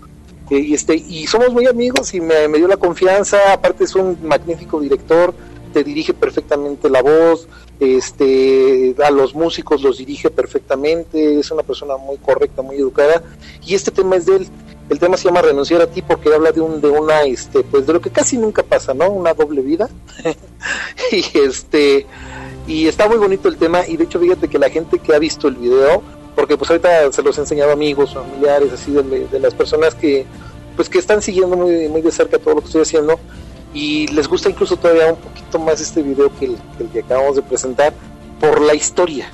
y, 0.50 0.74
este, 0.74 0.96
y 0.96 1.28
somos 1.28 1.52
muy 1.54 1.68
amigos 1.68 2.14
y 2.14 2.22
me, 2.22 2.48
dio 2.48 2.68
la 2.68 2.78
confianza, 2.78 3.54
aparte 3.54 3.84
es 3.84 3.96
un 3.96 4.18
magnífico 4.24 4.80
director, 4.80 5.34
te 5.74 5.84
dirige 5.84 6.14
perfectamente 6.14 6.90
la 6.90 7.02
voz, 7.02 7.48
este, 7.80 8.96
a 9.04 9.12
los 9.12 9.36
músicos 9.36 9.82
los 9.82 9.98
dirige 9.98 10.30
perfectamente, 10.30 11.40
es 11.40 11.52
una 11.52 11.64
persona 11.64 11.98
muy 11.98 12.18
correcta, 12.18 12.62
muy 12.62 12.78
educada, 12.78 13.22
y 13.66 13.76
este 13.76 13.92
tema 13.92 14.16
es 14.16 14.26
de 14.26 14.38
él. 14.38 14.48
El 14.90 15.00
tema 15.00 15.18
se 15.18 15.26
llama 15.26 15.42
Renunciar 15.42 15.82
a 15.82 15.88
ti 15.88 16.02
porque 16.02 16.34
habla 16.34 16.54
de 16.54 16.62
un 16.62 16.80
de 16.80 16.90
una 16.90 17.24
este 17.24 17.62
pues 17.62 17.86
de 17.86 17.92
lo 17.92 18.00
que 18.00 18.10
casi 18.10 18.38
nunca 18.38 18.64
pasa, 18.64 18.94
¿no? 18.94 19.10
Una 19.10 19.34
doble 19.34 19.62
vida. 19.62 19.90
y 21.12 21.26
este 21.40 22.06
y 22.68 22.88
está 22.88 23.06
muy 23.10 23.18
bonito 23.18 23.50
el 23.50 23.58
tema 23.58 23.86
y 23.86 23.98
de 23.98 24.06
hecho 24.06 24.18
fíjate 24.18 24.48
que 24.48 24.58
la 24.58 24.70
gente 24.70 25.00
que 25.00 25.14
ha 25.14 25.20
visto 25.20 25.50
el 25.50 25.56
video 25.56 26.02
porque 26.38 26.56
pues 26.56 26.70
ahorita 26.70 27.12
se 27.12 27.24
los 27.24 27.36
he 27.36 27.42
enseñado 27.42 27.72
amigos, 27.72 28.14
familiares, 28.14 28.72
así 28.72 28.92
de, 28.92 29.40
las 29.40 29.56
personas 29.56 29.96
que 29.96 30.24
pues 30.76 30.88
que 30.88 31.00
están 31.00 31.20
siguiendo 31.20 31.58
muy, 31.58 31.90
muy 31.90 32.04
de 32.04 32.12
cerca 32.12 32.38
todo 32.38 32.54
lo 32.54 32.62
que 32.62 32.68
estoy 32.68 32.84
haciendo 32.84 33.20
y 33.74 34.06
les 34.10 34.28
gusta 34.28 34.48
incluso 34.48 34.78
todavía 34.78 35.12
un 35.14 35.16
poquito 35.16 35.58
más 35.58 35.82
este 35.82 36.04
video 36.04 36.32
que 36.38 36.46
el, 36.46 36.58
que 36.94 37.00
acabamos 37.00 37.38
de 37.38 37.42
presentar 37.42 37.92
por 38.40 38.62
la 38.62 38.76
historia, 38.76 39.32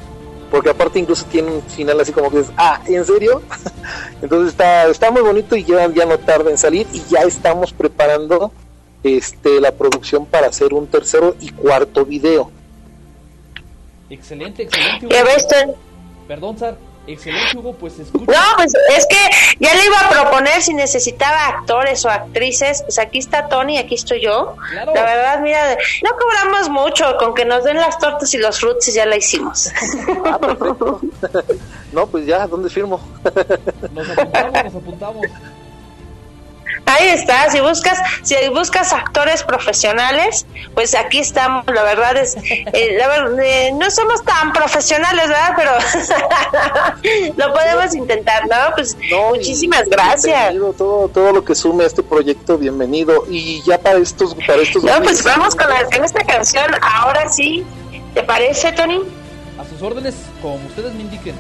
porque 0.50 0.70
aparte 0.70 0.98
incluso 0.98 1.26
tiene 1.26 1.52
un 1.52 1.62
final 1.64 2.00
así 2.00 2.14
como 2.14 2.32
que 2.32 2.40
es, 2.40 2.48
ah, 2.56 2.82
¿en 2.88 3.04
serio? 3.04 3.42
Entonces 4.22 4.54
está, 4.54 4.86
está 4.86 5.12
muy 5.12 5.24
bonito 5.24 5.58
y 5.58 5.66
ya, 5.66 5.86
ya 5.92 6.06
no 6.06 6.18
tarda 6.20 6.52
en 6.52 6.58
salir 6.58 6.88
y 6.94 7.02
ya 7.10 7.24
estamos 7.24 7.74
preparando 7.74 8.54
este 9.04 9.60
la 9.60 9.74
producción 9.74 10.26
para 10.26 10.48
hacer 10.48 10.74
un 10.74 10.88
tercero 10.88 11.36
y 11.42 11.50
cuarto 11.50 12.06
video. 12.06 12.50
Excelente, 14.10 14.64
excelente. 14.64 15.76
Perdón, 16.30 16.58
Sar. 16.58 16.93
Excelente, 17.06 17.58
Hugo, 17.58 17.74
pues 17.74 18.00
escucha. 18.00 18.32
No, 18.32 18.56
pues 18.56 18.74
es 18.96 19.06
que 19.08 19.18
ya 19.60 19.74
le 19.74 19.86
iba 19.86 20.00
a 20.00 20.10
proponer 20.10 20.62
si 20.62 20.74
necesitaba 20.74 21.48
actores 21.48 22.06
o 22.06 22.10
actrices. 22.10 22.82
Pues 22.84 22.98
aquí 22.98 23.20
está 23.20 23.50
Tony, 23.50 23.78
aquí 23.78 23.96
estoy 23.96 24.22
yo. 24.22 24.56
La 24.74 25.04
verdad, 25.04 25.40
mira, 25.42 25.78
no 26.02 26.12
cobramos 26.18 26.70
mucho, 26.70 27.18
con 27.18 27.34
que 27.34 27.44
nos 27.44 27.66
den 27.66 27.78
las 27.78 28.00
tortas 28.00 28.34
y 28.34 28.38
los 28.38 28.60
frutos 28.60 28.94
ya 28.94 29.06
la 29.06 29.18
hicimos. 29.18 29.70
Ah, 30.26 30.40
no, 31.92 32.08
pues 32.08 32.26
ya, 32.26 32.48
¿dónde 32.48 32.70
firmo? 32.70 33.00
nos 33.94 34.10
apuntamos, 34.10 34.64
nos 34.64 34.76
apuntamos. 34.76 35.26
Ahí 36.86 37.08
está, 37.08 37.50
si 37.50 37.60
buscas, 37.62 37.98
si 38.24 38.36
buscas 38.50 38.92
actores 38.92 39.44
profesionales, 39.44 40.46
pues 40.74 40.94
aquí 40.96 41.20
estamos, 41.20 41.66
la 41.68 41.84
verdad 41.84 42.18
es, 42.18 42.36
eh, 42.36 42.98
la 42.98 43.08
verdad, 43.08 43.40
eh, 43.40 43.72
no 43.74 43.90
somos 43.90 44.24
tan 44.24 44.52
profesionales, 44.52 45.28
¿verdad? 45.28 45.54
Pero 45.56 47.34
lo 47.38 47.54
podemos 47.54 47.96
intentar, 47.96 48.44
¿no? 48.48 48.76
Pues 48.76 48.98
muchísimas 49.30 49.88
gracias. 49.88 50.54
Todo, 50.78 51.08
todo 51.08 51.32
lo 51.32 51.44
que 51.46 51.56
sume 51.56 51.86
a 51.86 51.88
este 51.88 52.04
proyecto, 52.04 52.58
bienvenido. 52.58 53.26
Y 53.30 53.62
ya 53.64 53.78
para 53.78 54.00
estos, 54.00 54.36
para 54.36 54.62
estos. 54.62 54.84
No, 54.84 55.02
pues 55.02 55.24
vamos 55.24 55.56
con, 55.56 55.70
la, 55.70 55.86
con 55.86 56.04
esta 56.04 56.24
canción, 56.26 56.66
ahora 56.82 57.30
sí, 57.30 57.64
¿te 58.14 58.24
parece, 58.24 58.72
Tony? 58.74 59.02
A 59.58 59.66
sus 59.66 59.82
órdenes, 59.82 60.16
como 60.42 60.56
ustedes 60.68 60.94
me 60.94 61.02
indiquen. 61.02 61.36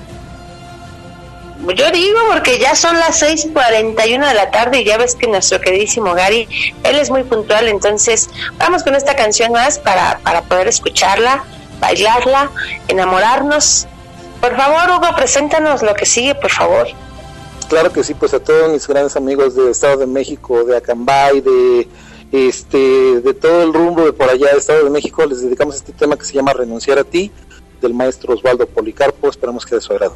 Yo 1.72 1.92
digo 1.92 2.20
porque 2.30 2.60
ya 2.60 2.76
son 2.76 3.00
las 3.00 3.22
6:41 3.22 4.28
de 4.28 4.34
la 4.34 4.52
tarde 4.52 4.82
y 4.82 4.84
ya 4.84 4.98
ves 4.98 5.16
que 5.16 5.28
nuestro 5.28 5.62
queridísimo 5.62 6.14
Gary, 6.14 6.48
él 6.84 6.98
es 6.98 7.10
muy 7.10 7.24
puntual, 7.24 7.68
entonces 7.70 8.30
vamos 8.58 8.84
con 8.84 8.96
esta 8.96 9.16
canción 9.16 9.54
más 9.54 9.80
para, 9.80 10.20
para 10.20 10.42
poder 10.42 10.68
escucharla, 10.68 11.44
bailarla, 11.80 12.52
enamorarnos. 12.90 13.88
Por 14.42 14.58
favor, 14.58 14.98
Hugo, 14.98 15.16
preséntanos 15.16 15.82
lo 15.84 15.94
que 15.94 16.06
sigue, 16.06 16.36
por 16.36 16.52
favor. 16.52 16.88
Claro 17.70 17.94
que 17.94 18.04
sí, 18.04 18.14
pues 18.14 18.34
a 18.34 18.44
todos 18.44 18.70
mis 18.70 18.86
grandes 18.86 19.16
amigos 19.16 19.56
del 19.56 19.70
Estado 19.70 19.98
de 19.98 20.06
México, 20.06 20.66
de 20.66 20.76
Acambay, 20.76 21.40
de 21.40 21.88
este, 22.34 23.22
de 23.22 23.34
todo 23.34 23.64
el 23.64 23.74
rumbo 23.74 24.04
de 24.04 24.12
por 24.12 24.30
allá 24.30 24.48
del 24.48 24.58
Estado 24.58 24.84
de 24.84 24.90
México, 24.90 25.26
les 25.26 25.42
dedicamos 25.42 25.76
este 25.76 25.94
tema 25.94 26.18
que 26.18 26.26
se 26.26 26.34
llama 26.34 26.52
Renunciar 26.52 27.00
a 27.00 27.04
ti, 27.04 27.32
del 27.82 27.94
maestro 27.94 28.34
Osvaldo 28.34 28.68
Policarpo, 28.68 29.30
esperamos 29.30 29.66
que 29.66 29.76
de 29.76 29.82
su 29.82 29.94
agrado. 29.94 30.16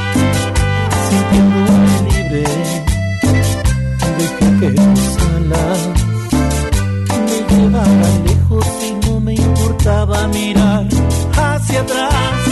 sintiéndome 1.31 1.87
libre. 2.09 2.43
Dejé 4.17 4.59
que 4.59 4.69
tus 4.71 5.17
alas 5.35 5.79
me 7.25 7.55
llevaran 7.55 8.23
lejos 8.25 8.65
y 8.87 9.07
no 9.07 9.19
me 9.19 9.33
importaba 9.33 10.27
mirar 10.27 10.87
hacia 11.35 11.81
atrás. 11.81 12.50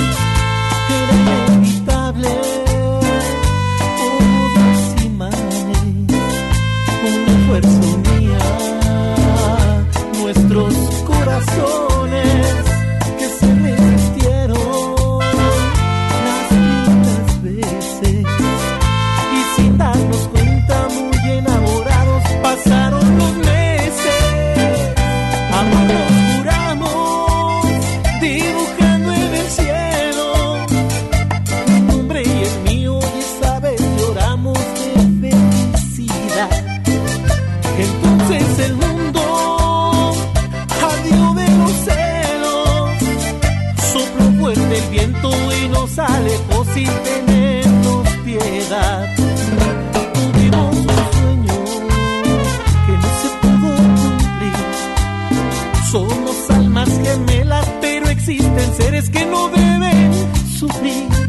Que 59.12 59.26
no 59.26 59.50
deben 59.50 60.12
sufrir. 60.58 61.29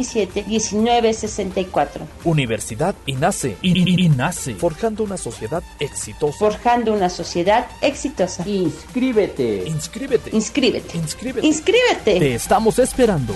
1964. 0.03 2.07
Universidad 2.23 2.95
INACE. 3.05 3.57
INACE. 3.61 4.55
Forjando 4.55 5.03
una 5.03 5.17
sociedad 5.17 5.63
exitosa. 5.79 6.37
Forjando 6.37 6.93
una 6.93 7.09
sociedad 7.09 7.67
exitosa. 7.81 8.47
Inscríbete. 8.47 9.63
Inscríbete. 9.67 10.35
Inscríbete. 10.35 10.97
Inscríbete. 10.97 11.47
Inscríbete. 11.47 12.19
Te 12.19 12.35
estamos 12.35 12.79
esperando. 12.79 13.35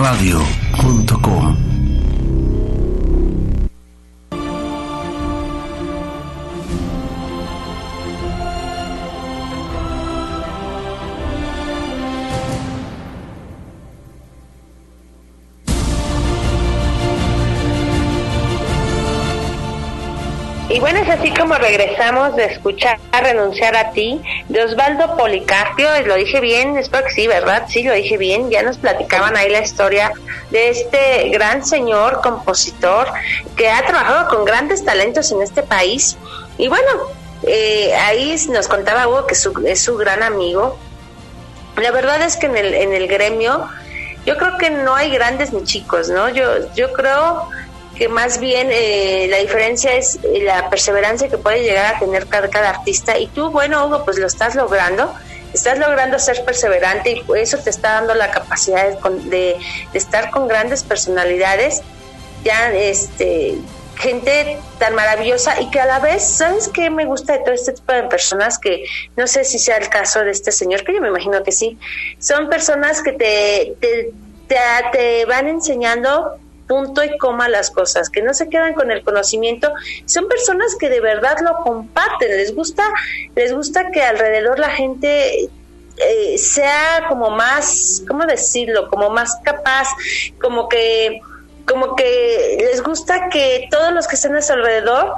radio.com 0.00 1.69
abrilexradio.com 20.70 20.78
bueno, 20.78 21.00
es 21.00 21.08
así 21.08 21.34
como 21.34 21.54
regresamos 21.56 22.36
de 22.36 22.44
escuchar 22.44 23.00
a 23.10 23.20
Renunciar 23.20 23.74
a 23.76 23.90
ti 23.90 24.20
de 24.48 24.62
Osvaldo 24.62 25.16
Policarpio, 25.16 25.88
lo 26.06 26.14
dije 26.14 26.40
bien, 26.40 26.76
espero 26.76 27.04
que 27.06 27.10
sí, 27.10 27.26
¿verdad? 27.26 27.64
Sí, 27.68 27.82
lo 27.82 27.92
dije 27.92 28.16
bien, 28.16 28.50
ya 28.50 28.62
nos 28.62 28.78
platicaban 28.78 29.36
ahí 29.36 29.50
la 29.50 29.62
historia 29.62 30.12
de 30.50 30.68
este 30.68 31.28
gran 31.30 31.66
señor 31.66 32.20
compositor 32.22 33.08
que 33.56 33.68
ha 33.68 33.84
trabajado 33.84 34.28
con 34.28 34.44
grandes 34.44 34.84
talentos 34.84 35.32
en 35.32 35.42
este 35.42 35.64
país. 35.64 36.16
Y 36.56 36.68
bueno, 36.68 36.88
eh, 37.42 37.92
ahí 37.94 38.36
nos 38.50 38.68
contaba 38.68 39.08
Hugo 39.08 39.26
que 39.26 39.34
es 39.34 39.82
su 39.82 39.96
gran 39.96 40.22
amigo. 40.22 40.78
La 41.78 41.90
verdad 41.90 42.22
es 42.22 42.36
que 42.36 42.46
en 42.46 42.56
el, 42.56 42.74
en 42.74 42.92
el 42.92 43.08
gremio 43.08 43.68
yo 44.24 44.36
creo 44.36 44.56
que 44.56 44.70
no 44.70 44.94
hay 44.94 45.10
grandes 45.10 45.52
ni 45.52 45.64
chicos, 45.64 46.10
¿no? 46.10 46.28
Yo, 46.28 46.72
yo 46.74 46.92
creo 46.92 47.48
que 48.00 48.08
más 48.08 48.40
bien 48.40 48.70
eh, 48.72 49.26
la 49.28 49.36
diferencia 49.36 49.92
es 49.92 50.18
eh, 50.22 50.40
la 50.42 50.70
perseverancia 50.70 51.28
que 51.28 51.36
puede 51.36 51.62
llegar 51.62 51.94
a 51.94 51.98
tener 51.98 52.26
cada, 52.28 52.70
artista. 52.70 53.18
Y 53.18 53.26
tú, 53.26 53.50
bueno, 53.50 53.84
Hugo, 53.84 54.06
pues 54.06 54.16
lo 54.16 54.26
estás 54.26 54.54
logrando, 54.54 55.14
estás 55.52 55.78
logrando 55.78 56.18
ser 56.18 56.42
perseverante 56.46 57.10
y 57.10 57.24
eso 57.36 57.58
te 57.58 57.68
está 57.68 57.92
dando 57.96 58.14
la 58.14 58.30
capacidad 58.30 58.86
de, 58.88 59.28
de, 59.28 59.58
estar 59.92 60.30
con 60.30 60.48
grandes 60.48 60.82
personalidades, 60.82 61.82
ya 62.42 62.72
este 62.72 63.58
gente 63.96 64.58
tan 64.78 64.94
maravillosa 64.94 65.60
y 65.60 65.68
que 65.68 65.78
a 65.78 65.84
la 65.84 65.98
vez, 65.98 66.24
¿sabes 66.26 66.68
qué 66.68 66.88
me 66.88 67.04
gusta 67.04 67.34
de 67.34 67.40
todo 67.40 67.52
este 67.52 67.74
tipo 67.74 67.92
de 67.92 68.04
personas? 68.04 68.58
Que 68.58 68.86
no 69.14 69.26
sé 69.26 69.44
si 69.44 69.58
sea 69.58 69.76
el 69.76 69.90
caso 69.90 70.20
de 70.20 70.30
este 70.30 70.52
señor, 70.52 70.84
que 70.84 70.94
yo 70.94 71.02
me 71.02 71.08
imagino 71.08 71.42
que 71.42 71.52
sí, 71.52 71.78
son 72.18 72.48
personas 72.48 73.02
que 73.02 73.12
te, 73.12 73.74
te, 73.78 74.14
te 74.48 75.26
van 75.26 75.48
enseñando 75.48 76.40
punto 76.70 77.02
y 77.02 77.18
coma 77.18 77.48
las 77.48 77.68
cosas, 77.68 78.08
que 78.08 78.22
no 78.22 78.32
se 78.32 78.48
quedan 78.48 78.74
con 78.74 78.92
el 78.92 79.02
conocimiento, 79.02 79.72
son 80.06 80.28
personas 80.28 80.76
que 80.78 80.88
de 80.88 81.00
verdad 81.00 81.38
lo 81.42 81.64
comparten, 81.64 82.28
les 82.28 82.54
gusta, 82.54 82.84
les 83.34 83.52
gusta 83.52 83.90
que 83.90 84.00
alrededor 84.00 84.60
la 84.60 84.70
gente 84.70 85.50
eh, 85.96 86.38
sea 86.38 87.06
como 87.08 87.30
más, 87.30 88.04
¿cómo 88.06 88.24
decirlo? 88.24 88.88
Como 88.88 89.10
más 89.10 89.36
capaz, 89.42 89.88
como 90.40 90.68
que, 90.68 91.20
como 91.66 91.96
que 91.96 92.58
les 92.60 92.84
gusta 92.84 93.28
que 93.30 93.66
todos 93.68 93.92
los 93.92 94.06
que 94.06 94.14
están 94.14 94.36
a 94.36 94.40
su 94.40 94.52
alrededor 94.52 95.14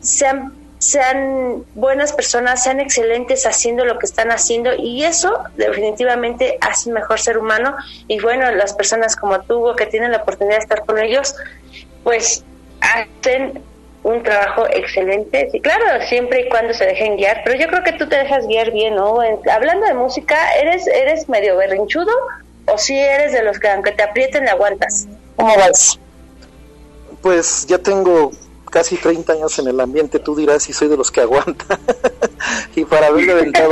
sean 0.00 0.52
sean 0.78 1.64
buenas 1.74 2.12
personas, 2.12 2.62
sean 2.62 2.80
excelentes 2.80 3.46
haciendo 3.46 3.84
lo 3.84 3.98
que 3.98 4.06
están 4.06 4.30
haciendo 4.30 4.74
y 4.74 5.04
eso 5.04 5.38
definitivamente 5.56 6.58
hace 6.60 6.90
mejor 6.90 7.18
ser 7.18 7.38
humano 7.38 7.74
y 8.08 8.20
bueno, 8.20 8.50
las 8.52 8.74
personas 8.74 9.16
como 9.16 9.40
tú 9.40 9.74
que 9.76 9.86
tienen 9.86 10.12
la 10.12 10.18
oportunidad 10.18 10.58
de 10.58 10.62
estar 10.62 10.84
con 10.84 10.98
ellos, 10.98 11.34
pues 12.04 12.44
hacen 12.80 13.62
un 14.02 14.22
trabajo 14.22 14.66
excelente, 14.70 15.48
sí, 15.50 15.60
claro, 15.60 15.84
siempre 16.06 16.42
y 16.42 16.48
cuando 16.48 16.72
se 16.74 16.84
dejen 16.86 17.16
guiar, 17.16 17.42
pero 17.44 17.58
yo 17.58 17.66
creo 17.66 17.82
que 17.82 17.92
tú 17.92 18.08
te 18.08 18.16
dejas 18.16 18.46
guiar 18.46 18.70
bien, 18.70 18.94
¿no? 18.94 19.18
Hablando 19.50 19.86
de 19.86 19.94
música, 19.94 20.36
¿eres 20.60 20.86
eres 20.86 21.28
medio 21.28 21.56
berrinchudo 21.56 22.12
o 22.66 22.78
si 22.78 22.96
eres 22.96 23.32
de 23.32 23.42
los 23.42 23.58
que 23.58 23.68
aunque 23.68 23.92
te 23.92 24.02
aprieten 24.04 24.48
aguantas? 24.48 25.08
¿Cómo 25.34 25.56
vas? 25.56 25.98
Pues 27.20 27.66
ya 27.66 27.78
tengo 27.78 28.30
casi 28.76 28.98
30 28.98 29.32
años 29.32 29.58
en 29.58 29.68
el 29.68 29.80
ambiente, 29.80 30.18
tú 30.18 30.36
dirás 30.36 30.64
si 30.64 30.74
soy 30.74 30.88
de 30.88 30.98
los 30.98 31.10
que 31.10 31.22
aguanta. 31.22 31.80
y 32.76 32.84
para 32.84 33.06
haberle 33.06 33.32
aventado 33.32 33.70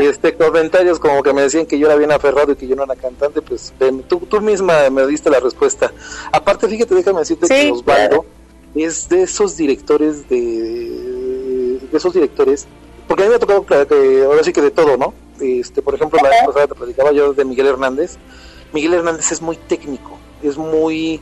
este, 0.00 0.34
comentarios 0.34 0.98
como 0.98 1.22
que 1.22 1.34
me 1.34 1.42
decían 1.42 1.66
que 1.66 1.78
yo 1.78 1.88
era 1.88 1.96
bien 1.96 2.10
aferrado 2.10 2.52
y 2.52 2.56
que 2.56 2.66
yo 2.66 2.74
no 2.74 2.84
era 2.84 2.96
cantante, 2.96 3.42
pues 3.42 3.74
tú, 4.08 4.20
tú 4.20 4.40
misma 4.40 4.88
me 4.88 5.06
diste 5.06 5.28
la 5.28 5.40
respuesta. 5.40 5.92
Aparte, 6.32 6.66
fíjate, 6.68 6.94
déjame 6.94 7.18
decirte 7.18 7.48
que 7.48 7.70
Osvaldo 7.70 8.24
es 8.74 9.10
de 9.10 9.24
esos 9.24 9.58
directores 9.58 10.26
de, 10.26 11.80
de 11.92 11.96
esos 11.98 12.14
directores, 12.14 12.66
porque 13.06 13.24
a 13.24 13.26
mí 13.26 13.30
me 13.30 13.36
ha 13.36 13.38
tocado 13.38 13.66
que 13.66 14.22
ahora 14.24 14.42
sí 14.42 14.54
que 14.54 14.62
de 14.62 14.70
todo, 14.70 14.96
¿no? 14.96 15.12
Este, 15.38 15.82
por 15.82 15.94
ejemplo, 15.96 16.18
la 16.22 16.30
vez 16.30 16.38
pasada 16.46 16.66
te 16.66 16.74
platicaba 16.74 17.12
yo 17.12 17.34
de 17.34 17.44
Miguel 17.44 17.66
Hernández. 17.66 18.16
Miguel 18.72 18.94
Hernández 18.94 19.30
es 19.32 19.42
muy 19.42 19.56
técnico, 19.56 20.16
es 20.42 20.56
muy 20.56 21.20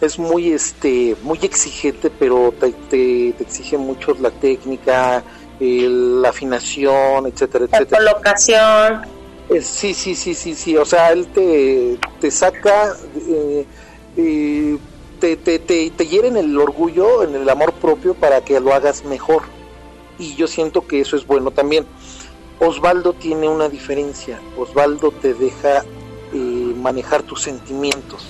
es 0.00 0.18
muy 0.18 0.52
este 0.52 1.16
muy 1.22 1.38
exigente 1.42 2.10
pero 2.10 2.52
te, 2.58 2.72
te, 2.90 3.28
exige 3.40 3.78
mucho 3.78 4.14
la 4.20 4.30
técnica 4.30 5.22
la 5.60 6.28
afinación 6.28 7.26
etcétera 7.26 7.66
etcétera. 7.66 8.02
la 8.02 8.12
colocación 8.12 9.14
sí 9.62 9.94
sí 9.94 10.14
sí 10.14 10.34
sí 10.34 10.54
sí. 10.54 10.76
O 10.76 10.84
sea 10.84 11.12
él 11.12 11.26
te, 11.28 11.98
te 12.20 12.30
saca 12.30 12.94
eh, 13.28 13.66
eh, 14.16 14.78
te, 15.20 15.36
te, 15.36 15.58
te, 15.58 15.90
te 15.90 16.06
hiere 16.06 16.28
en 16.28 16.36
el 16.36 16.58
orgullo 16.58 17.22
en 17.22 17.34
el 17.34 17.48
amor 17.48 17.72
propio 17.74 18.14
para 18.14 18.42
que 18.42 18.58
lo 18.60 18.74
hagas 18.74 19.04
mejor. 19.04 19.42
Y 20.18 20.36
yo 20.36 20.46
siento 20.46 20.86
que 20.86 21.00
eso 21.00 21.16
es 21.16 21.26
bueno 21.26 21.50
también. 21.50 21.86
Osvaldo 22.60 23.14
tiene 23.14 23.48
una 23.48 23.68
diferencia. 23.68 24.40
Osvaldo 24.56 25.10
te 25.10 25.34
deja 25.34 25.84
eh, 26.32 26.74
manejar 26.76 27.22
tus 27.22 27.42
sentimientos 27.42 28.26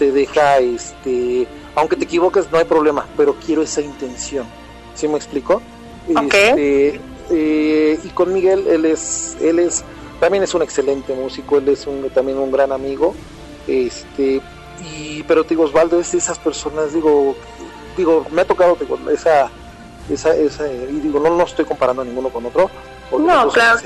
te 0.00 0.10
deja, 0.10 0.56
este, 0.60 1.46
aunque 1.74 1.94
te 1.94 2.04
equivoques 2.04 2.50
no 2.50 2.56
hay 2.56 2.64
problema, 2.64 3.04
pero 3.18 3.34
quiero 3.34 3.60
esa 3.60 3.82
intención. 3.82 4.46
¿Sí 4.94 5.06
me 5.06 5.16
explico? 5.16 5.60
Este, 6.08 6.98
eh, 7.30 8.00
y 8.02 8.08
con 8.08 8.32
Miguel, 8.32 8.66
él 8.66 8.86
es, 8.86 9.36
él 9.42 9.58
es, 9.58 9.84
también 10.18 10.42
es 10.42 10.54
un 10.54 10.62
excelente 10.62 11.14
músico, 11.14 11.58
él 11.58 11.68
es 11.68 11.86
un, 11.86 12.08
también 12.08 12.38
un 12.38 12.50
gran 12.50 12.72
amigo, 12.72 13.14
este, 13.68 14.40
y, 14.90 15.22
pero 15.24 15.44
te 15.44 15.50
digo, 15.50 15.64
Osvaldo 15.64 16.00
es 16.00 16.12
de 16.12 16.18
esas 16.18 16.38
personas, 16.38 16.94
digo, 16.94 17.36
digo, 17.94 18.24
me 18.30 18.40
ha 18.40 18.46
tocado 18.46 18.78
esa, 19.12 19.50
esa, 20.08 20.34
esa, 20.34 20.66
y 20.66 20.98
digo, 21.00 21.20
no, 21.20 21.28
no 21.36 21.44
estoy 21.44 21.66
comparando 21.66 22.00
a 22.00 22.06
ninguno 22.06 22.30
con 22.30 22.46
otro, 22.46 22.70
no, 23.18 23.48
claro. 23.48 23.80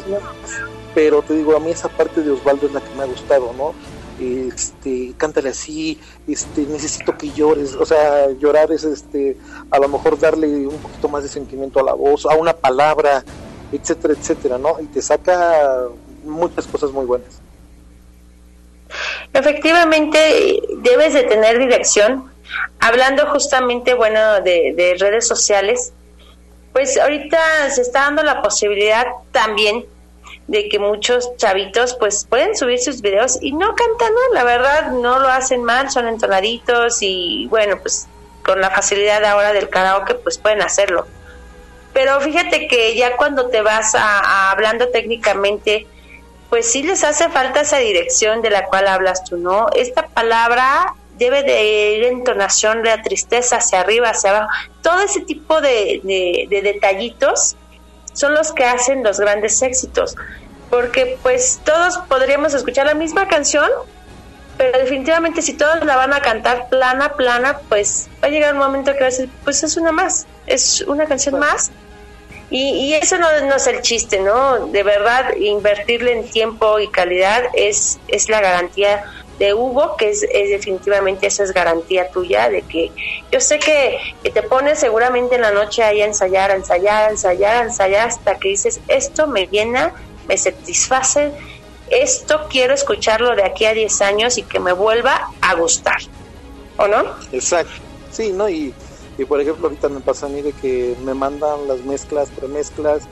Pero 0.94 1.22
te 1.22 1.35
digo, 1.35 1.57
a 1.57 1.61
mí 1.61 1.72
esa 1.72 1.88
parte 1.88 2.22
de 2.22 2.31
Osvaldo 2.31 2.68
es 2.68 2.72
la 2.72 2.81
que 2.81 2.94
me 2.94 3.03
ha 3.03 3.07
gustado, 3.07 3.53
¿no? 3.59 3.74
Este, 4.20 5.12
cántale 5.16 5.50
así, 5.50 6.00
este, 6.29 6.62
necesito 6.62 7.16
que 7.16 7.31
llores, 7.31 7.74
o 7.74 7.85
sea, 7.85 8.31
llorar 8.31 8.70
es 8.72 8.85
este, 8.85 9.37
a 9.70 9.79
lo 9.79 9.88
mejor 9.88 10.18
darle 10.18 10.66
un 10.66 10.79
poquito 10.79 11.09
más 11.09 11.22
de 11.22 11.29
sentimiento 11.29 11.81
a 11.81 11.83
la 11.83 11.94
voz, 11.94 12.27
a 12.27 12.35
una 12.37 12.53
palabra, 12.53 13.24
etcétera, 13.72 14.14
etcétera, 14.14 14.59
¿no? 14.59 14.81
Y 14.81 14.87
te 14.87 15.03
saca 15.03 15.85
muchas 16.24 16.66
cosas 16.66 16.90
muy 16.90 17.05
buenas. 17.05 17.40
Efectivamente, 19.33 20.62
debes 20.79 21.14
de 21.14 21.24
tener 21.24 21.59
dirección. 21.59 22.31
Hablando 22.79 23.27
justamente, 23.31 23.94
bueno, 23.94 24.40
de, 24.42 24.74
de 24.77 24.94
redes 24.98 25.27
sociales, 25.27 25.92
pues 26.72 26.98
ahorita 26.98 27.70
se 27.70 27.83
está 27.83 28.03
dando 28.03 28.22
la 28.22 28.42
posibilidad 28.42 29.07
también 29.33 29.85
de 30.46 30.68
que 30.68 30.78
muchos 30.78 31.37
chavitos 31.37 31.94
pues 31.94 32.26
pueden 32.28 32.57
subir 32.57 32.78
sus 32.78 33.00
videos 33.00 33.38
y 33.40 33.52
no 33.52 33.74
cantan 33.74 34.12
la 34.33 34.44
verdad 34.44 34.92
no 34.92 35.18
lo 35.18 35.28
hacen 35.28 35.64
mal, 35.64 35.90
son 35.90 36.07
entonaditos 36.07 36.98
y 37.00 37.46
bueno, 37.48 37.78
pues 37.80 38.07
con 38.44 38.61
la 38.61 38.70
facilidad 38.70 39.24
ahora 39.24 39.52
del 39.52 39.68
karaoke 39.68 40.14
pues 40.14 40.38
pueden 40.38 40.62
hacerlo. 40.62 41.07
Pero 41.92 42.20
fíjate 42.20 42.66
que 42.66 42.94
ya 42.96 43.16
cuando 43.16 43.48
te 43.48 43.62
vas 43.62 43.94
a, 43.94 44.50
hablando 44.50 44.88
técnicamente, 44.88 45.87
pues 46.50 46.70
sí 46.70 46.83
les 46.83 47.04
hace 47.04 47.28
falta 47.30 47.61
esa 47.62 47.78
dirección 47.78 48.42
de 48.42 48.50
la 48.50 48.66
cual 48.66 48.88
hablas 48.88 49.24
tú, 49.24 49.37
¿no? 49.37 49.68
Esta 49.74 50.09
palabra 50.09 50.94
debe 51.16 51.44
de 51.44 51.94
ir 51.94 52.04
entonación 52.04 52.83
de 52.83 52.90
la 52.90 53.02
tristeza 53.02 53.59
hacia 53.59 53.80
arriba, 53.80 54.11
hacia 54.11 54.30
abajo. 54.30 54.50
Todo 54.83 55.00
ese 55.02 55.20
tipo 55.20 55.61
de, 55.61 56.00
de 56.50 56.62
detallitos 56.62 57.57
son 58.14 58.35
los 58.35 58.53
que 58.53 58.64
hacen 58.64 59.03
los 59.03 59.20
grandes 59.20 59.61
éxitos. 59.61 60.16
Porque 60.70 61.18
pues 61.22 61.61
todos 61.64 61.98
podríamos 62.09 62.55
escuchar 62.55 62.87
la 62.87 62.94
misma 62.94 63.29
canción, 63.29 63.68
pero 64.57 64.79
definitivamente 64.79 65.42
si 65.42 65.53
todos 65.53 65.85
la 65.85 65.96
van 65.96 66.12
a 66.14 66.20
cantar 66.20 66.68
plana, 66.68 67.12
plana, 67.12 67.59
pues 67.68 68.09
va 68.22 68.29
a 68.29 68.31
llegar 68.31 68.55
un 68.55 68.61
momento 68.61 68.92
que 68.92 69.00
va 69.00 69.07
a 69.07 69.11
decir, 69.11 69.29
pues 69.44 69.62
es 69.62 69.77
una 69.77 69.92
más, 69.92 70.27
es 70.46 70.81
una 70.83 71.07
canción 71.07 71.38
más. 71.38 71.70
Y, 72.50 72.70
y 72.70 72.94
eso 72.94 73.18
no, 73.18 73.29
no, 73.46 73.57
es 73.57 73.66
el 73.66 73.83
chiste, 73.83 74.20
¿no? 74.20 74.66
De 74.66 74.83
verdad, 74.83 75.35
invertirle 75.37 76.12
en 76.12 76.29
tiempo 76.29 76.79
y 76.79 76.88
calidad 76.88 77.42
es, 77.55 77.98
es 78.07 78.29
la 78.29 78.40
garantía 78.40 79.05
de 79.38 79.55
Hugo, 79.55 79.97
que 79.97 80.11
es, 80.11 80.20
definitivamente 80.20 81.27
esa 81.27 81.42
es 81.42 81.53
garantía 81.53 82.09
tuya 82.09 82.49
de 82.49 82.62
que 82.62 82.90
yo 83.33 83.40
sé 83.40 83.59
que, 83.59 83.99
te 84.23 84.42
pones 84.42 84.79
seguramente 84.79 85.37
en 85.37 85.42
la 85.42 85.51
noche 85.51 85.83
ahí 85.83 86.01
a 86.01 86.07
ensayar, 86.07 86.51
a 86.51 86.55
ensayar, 86.55 87.09
a 87.09 87.11
ensayar, 87.11 87.57
a 87.57 87.62
ensayar 87.62 88.09
hasta 88.09 88.38
que 88.38 88.51
dices, 88.51 88.81
esto 88.88 89.27
me 89.27 89.47
llena, 89.47 89.94
me 90.29 90.37
satisface, 90.37 91.33
esto 91.90 92.47
quiero 92.49 92.75
escucharlo 92.75 93.35
de 93.35 93.44
aquí 93.44 93.64
a 93.64 93.75
10 93.75 94.01
años 94.03 94.38
y 94.38 94.42
que 94.42 94.61
me 94.61 94.73
vuelva 94.73 95.31
a 95.40 95.55
gustar, 95.55 95.99
¿o 96.77 96.87
no? 96.87 97.05
Exacto, 97.33 97.73
sí, 98.11 98.33
¿no? 98.33 98.49
Y, 98.49 98.73
y 99.18 99.25
por 99.25 99.40
ejemplo 99.40 99.68
ahorita 99.68 99.88
me 99.88 100.01
pasa 100.01 100.27
a 100.27 100.29
mí 100.29 100.42
de 100.42 100.53
que 100.53 100.97
me 101.05 101.14
mandan 101.14 101.68
las 101.68 101.81
mezclas, 101.81 102.31
premezclas 102.31 103.03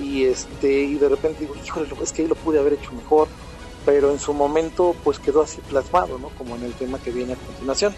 y 0.00 0.24
este 0.24 0.68
y 0.68 0.94
de 0.94 1.08
repente 1.08 1.40
digo, 1.40 1.54
híjole, 1.64 1.88
es 2.02 2.12
que 2.12 2.22
ahí 2.22 2.28
lo 2.28 2.34
pude 2.34 2.58
haber 2.58 2.74
hecho 2.74 2.92
mejor 2.92 3.28
pero 3.84 4.10
en 4.10 4.18
su 4.18 4.32
momento 4.32 4.94
pues 5.04 5.18
quedó 5.18 5.42
así 5.42 5.60
plasmado, 5.62 6.18
¿no? 6.18 6.28
Como 6.30 6.56
en 6.56 6.64
el 6.64 6.74
tema 6.74 6.98
que 6.98 7.10
viene 7.10 7.34
a 7.34 7.36
continuación. 7.36 7.94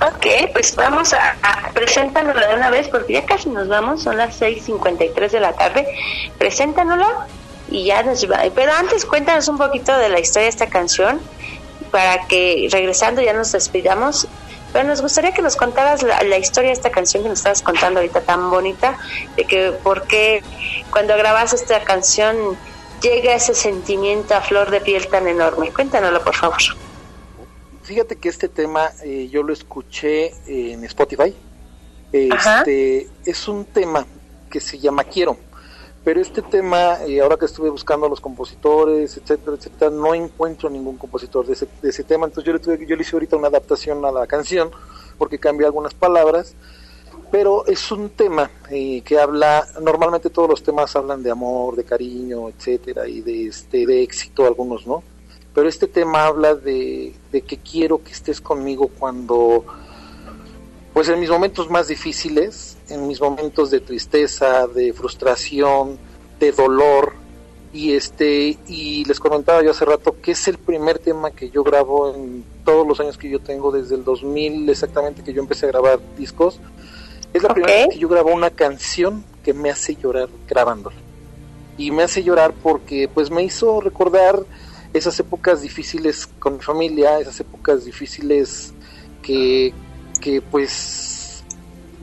Ok, 0.00 0.52
pues 0.52 0.76
vamos 0.76 1.14
a, 1.14 1.36
a 1.42 1.70
preséntanoslo 1.72 2.46
de 2.46 2.54
una 2.54 2.70
vez 2.70 2.88
porque 2.88 3.14
ya 3.14 3.24
casi 3.24 3.48
nos 3.48 3.68
vamos, 3.68 4.02
son 4.02 4.18
las 4.18 4.40
6.53 4.40 5.30
de 5.30 5.40
la 5.40 5.52
tarde. 5.54 5.86
Preséntanoslo 6.38 7.06
y 7.68 7.86
ya 7.86 8.02
nos 8.02 8.30
va. 8.30 8.42
Pero 8.54 8.72
antes 8.72 9.04
cuéntanos 9.04 9.48
un 9.48 9.58
poquito 9.58 9.96
de 9.96 10.08
la 10.08 10.20
historia 10.20 10.44
de 10.44 10.50
esta 10.50 10.66
canción 10.68 11.20
para 11.90 12.26
que 12.26 12.68
regresando 12.70 13.22
ya 13.22 13.32
nos 13.32 13.52
despidamos. 13.52 14.28
Pero 14.72 14.86
nos 14.86 15.00
gustaría 15.00 15.32
que 15.32 15.42
nos 15.42 15.56
contaras 15.56 16.02
la, 16.02 16.38
historia 16.38 16.68
de 16.68 16.74
esta 16.74 16.90
canción 16.90 17.22
que 17.22 17.30
nos 17.30 17.38
estabas 17.38 17.62
contando 17.62 18.00
ahorita 18.00 18.20
tan 18.20 18.50
bonita, 18.50 18.98
de 19.36 19.44
que 19.44 19.72
por 19.72 20.06
qué 20.06 20.42
cuando 20.90 21.16
grabas 21.16 21.54
esta 21.54 21.82
canción 21.82 22.36
llega 23.00 23.34
ese 23.34 23.54
sentimiento 23.54 24.34
a 24.34 24.40
flor 24.40 24.70
de 24.70 24.80
piel 24.80 25.06
tan 25.08 25.26
enorme? 25.26 25.72
Cuéntanoslo, 25.72 26.22
por 26.22 26.34
favor. 26.34 26.58
Fíjate 27.82 28.16
que 28.16 28.28
este 28.28 28.48
tema 28.48 28.90
eh, 29.04 29.28
yo 29.30 29.42
lo 29.42 29.52
escuché 29.52 30.34
en 30.46 30.82
Spotify. 30.84 31.34
Este 32.12 33.08
es 33.24 33.48
un 33.48 33.64
tema 33.64 34.06
que 34.50 34.60
se 34.60 34.78
llama 34.78 35.04
Quiero, 35.04 35.36
pero 36.04 36.20
este 36.20 36.40
tema, 36.40 36.98
eh, 37.04 37.20
ahora 37.20 37.36
que 37.36 37.46
estuve 37.46 37.68
buscando 37.68 38.06
a 38.06 38.08
los 38.08 38.20
compositores, 38.20 39.16
etcétera, 39.16 39.56
etcétera, 39.56 39.90
no 39.90 40.14
encuentro 40.14 40.70
ningún 40.70 40.96
compositor 40.96 41.44
de 41.46 41.54
ese, 41.54 41.68
de 41.82 41.90
ese 41.90 42.04
tema, 42.04 42.26
entonces 42.26 42.46
yo 42.46 42.52
le, 42.52 42.58
tuve, 42.60 42.86
yo 42.86 42.94
le 42.96 43.02
hice 43.02 43.16
ahorita 43.16 43.36
una 43.36 43.48
adaptación 43.48 44.04
a 44.04 44.12
la 44.12 44.26
canción, 44.26 44.70
porque 45.18 45.38
cambié 45.38 45.66
algunas 45.66 45.94
palabras, 45.94 46.54
pero 47.30 47.66
es 47.66 47.90
un 47.90 48.10
tema 48.10 48.50
eh, 48.70 49.02
que 49.02 49.18
habla, 49.18 49.66
normalmente 49.80 50.30
todos 50.30 50.48
los 50.48 50.62
temas 50.62 50.94
hablan 50.96 51.22
de 51.22 51.30
amor, 51.30 51.76
de 51.76 51.84
cariño, 51.84 52.48
etcétera, 52.48 53.08
y 53.08 53.20
de, 53.20 53.48
este, 53.48 53.86
de 53.86 54.02
éxito 54.02 54.46
algunos, 54.46 54.86
¿no? 54.86 55.02
Pero 55.54 55.68
este 55.68 55.86
tema 55.86 56.26
habla 56.26 56.54
de, 56.54 57.14
de 57.32 57.42
que 57.42 57.58
quiero 57.58 58.02
que 58.02 58.12
estés 58.12 58.40
conmigo 58.40 58.88
cuando, 58.98 59.64
pues 60.92 61.08
en 61.08 61.18
mis 61.18 61.30
momentos 61.30 61.70
más 61.70 61.88
difíciles, 61.88 62.76
en 62.88 63.06
mis 63.06 63.20
momentos 63.20 63.70
de 63.70 63.80
tristeza, 63.80 64.66
de 64.66 64.92
frustración, 64.92 65.98
de 66.38 66.52
dolor, 66.52 67.14
y 67.76 67.92
este 67.92 68.58
y 68.66 69.04
les 69.04 69.20
comentaba 69.20 69.62
yo 69.62 69.70
hace 69.70 69.84
rato 69.84 70.16
que 70.22 70.32
es 70.32 70.48
el 70.48 70.56
primer 70.56 70.98
tema 70.98 71.30
que 71.30 71.50
yo 71.50 71.62
grabo 71.62 72.14
en 72.14 72.44
todos 72.64 72.86
los 72.86 72.98
años 73.00 73.18
que 73.18 73.28
yo 73.28 73.40
tengo 73.40 73.70
desde 73.70 73.96
el 73.96 74.04
2000 74.04 74.68
exactamente 74.70 75.22
que 75.22 75.32
yo 75.32 75.42
empecé 75.42 75.66
a 75.66 75.68
grabar 75.68 76.00
discos 76.16 76.58
es 77.32 77.42
la 77.42 77.50
primera 77.50 77.74
vez 77.74 77.88
que 77.90 77.98
yo 77.98 78.08
grabo 78.08 78.32
una 78.32 78.50
canción 78.50 79.24
que 79.44 79.52
me 79.52 79.70
hace 79.70 79.96
llorar 79.96 80.28
grabándola. 80.48 80.96
Y 81.78 81.90
me 81.90 82.02
hace 82.02 82.22
llorar 82.22 82.54
porque 82.62 83.08
pues 83.12 83.30
me 83.30 83.42
hizo 83.42 83.80
recordar 83.80 84.44
esas 84.92 85.18
épocas 85.20 85.60
difíciles 85.62 86.26
con 86.38 86.56
mi 86.56 86.62
familia, 86.62 87.20
esas 87.20 87.40
épocas 87.40 87.84
difíciles 87.84 88.72
que, 89.22 89.74
que 90.20 90.40
pues 90.40 91.44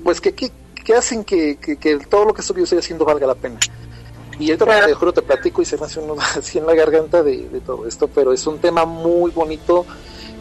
pues 0.03 0.19
que, 0.19 0.33
que, 0.33 0.93
hacen 0.93 1.23
que, 1.23 1.57
que, 1.57 1.97
todo 2.09 2.25
lo 2.25 2.33
que 2.33 2.41
estoy, 2.41 2.63
estoy 2.63 2.79
haciendo 2.79 3.05
valga 3.05 3.25
la 3.25 3.35
pena. 3.35 3.57
Y 4.37 4.47
yo 4.47 4.57
te 4.57 4.93
juro, 4.93 5.13
te 5.13 5.21
platico 5.21 5.61
y 5.61 5.65
se 5.65 5.77
me 5.77 5.85
hace 5.85 5.99
uno 5.99 6.15
así 6.37 6.57
en 6.57 6.65
la 6.65 6.75
garganta 6.75 7.23
de, 7.23 7.47
de 7.49 7.61
todo 7.61 7.87
esto, 7.87 8.07
pero 8.07 8.33
es 8.33 8.45
un 8.45 8.59
tema 8.59 8.85
muy 8.85 9.31
bonito 9.31 9.85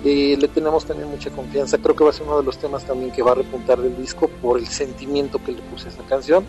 eh, 0.04 0.36
le 0.38 0.48
tenemos 0.48 0.84
también 0.84 1.08
mucha 1.08 1.30
confianza. 1.30 1.78
Creo 1.78 1.94
que 1.94 2.04
va 2.04 2.10
a 2.10 2.12
ser 2.12 2.26
uno 2.26 2.38
de 2.38 2.44
los 2.44 2.58
temas 2.58 2.84
también 2.84 3.12
que 3.12 3.22
va 3.22 3.32
a 3.32 3.34
repuntar 3.36 3.78
del 3.78 3.96
disco 3.96 4.28
por 4.28 4.58
el 4.58 4.66
sentimiento 4.66 5.38
que 5.44 5.52
le 5.52 5.62
puse 5.62 5.88
a 5.88 5.90
esta 5.90 6.02
canción. 6.04 6.44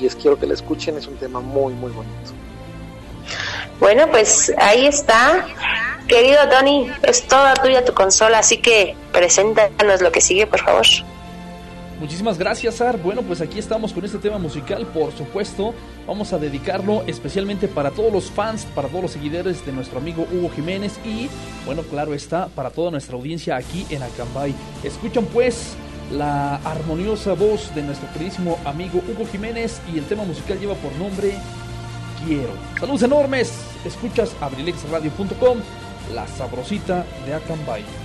Y 0.00 0.06
es 0.06 0.14
quiero 0.14 0.38
que 0.38 0.46
la 0.46 0.54
escuchen, 0.54 0.96
es 0.96 1.06
un 1.06 1.16
tema 1.16 1.40
muy, 1.40 1.72
muy 1.74 1.90
bonito. 1.92 2.32
Bueno, 3.80 4.06
pues 4.10 4.52
ahí 4.58 4.86
está. 4.86 5.46
Querido 6.08 6.48
Tony, 6.50 6.90
es 7.02 7.26
toda 7.26 7.54
tuya 7.54 7.84
tu 7.84 7.94
consola, 7.94 8.38
así 8.38 8.58
que 8.58 8.96
preséntanos 9.12 10.02
lo 10.02 10.12
que 10.12 10.20
sigue, 10.20 10.46
por 10.46 10.60
favor. 10.60 10.86
Muchísimas 12.02 12.36
gracias, 12.36 12.80
Ar. 12.80 13.00
Bueno, 13.00 13.22
pues 13.22 13.40
aquí 13.40 13.60
estamos 13.60 13.92
con 13.92 14.04
este 14.04 14.18
tema 14.18 14.36
musical, 14.36 14.84
por 14.86 15.12
supuesto. 15.12 15.72
Vamos 16.04 16.32
a 16.32 16.38
dedicarlo 16.38 17.04
especialmente 17.06 17.68
para 17.68 17.92
todos 17.92 18.12
los 18.12 18.28
fans, 18.28 18.64
para 18.74 18.88
todos 18.88 19.02
los 19.02 19.12
seguidores 19.12 19.64
de 19.64 19.70
nuestro 19.70 20.00
amigo 20.00 20.26
Hugo 20.32 20.50
Jiménez 20.50 20.98
y, 21.04 21.28
bueno, 21.64 21.82
claro 21.82 22.12
está, 22.12 22.48
para 22.48 22.70
toda 22.70 22.90
nuestra 22.90 23.14
audiencia 23.14 23.54
aquí 23.54 23.86
en 23.88 24.02
Acambay. 24.02 24.52
Escuchan 24.82 25.26
pues 25.26 25.74
la 26.10 26.56
armoniosa 26.56 27.34
voz 27.34 27.72
de 27.72 27.84
nuestro 27.84 28.12
queridísimo 28.12 28.58
amigo 28.64 29.00
Hugo 29.08 29.24
Jiménez 29.30 29.80
y 29.94 29.98
el 29.98 30.04
tema 30.04 30.24
musical 30.24 30.58
lleva 30.58 30.74
por 30.74 30.92
nombre 30.96 31.34
Quiero. 32.26 32.50
Saludos 32.80 33.02
enormes. 33.04 33.52
Escuchas 33.84 34.34
abrilexradio.com, 34.40 35.58
la 36.12 36.26
sabrosita 36.26 37.06
de 37.24 37.34
Acambay. 37.34 38.01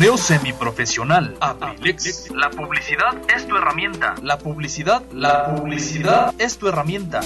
Perifoneo 0.00 0.16
semiprofesional. 0.16 1.36
Aprilex. 1.40 2.30
La 2.30 2.48
publicidad 2.48 3.18
es 3.36 3.46
tu 3.46 3.54
herramienta. 3.54 4.14
La 4.22 4.38
publicidad, 4.38 5.02
la 5.12 5.54
publicidad 5.54 6.34
es 6.38 6.56
tu 6.56 6.68
herramienta. 6.68 7.20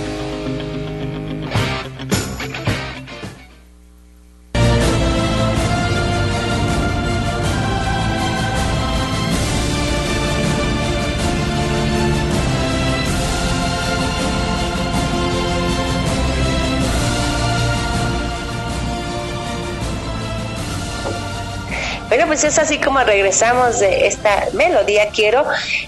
Pues 22.31 22.45
es 22.45 22.59
así 22.59 22.77
como 22.79 23.03
regresamos 23.03 23.81
de 23.81 24.07
esta 24.07 24.47
melodía 24.53 25.09
quiero 25.09 25.43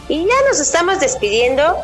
y 0.10 0.26
ya 0.26 0.36
nos 0.50 0.60
estamos 0.60 1.00
despidiendo. 1.00 1.78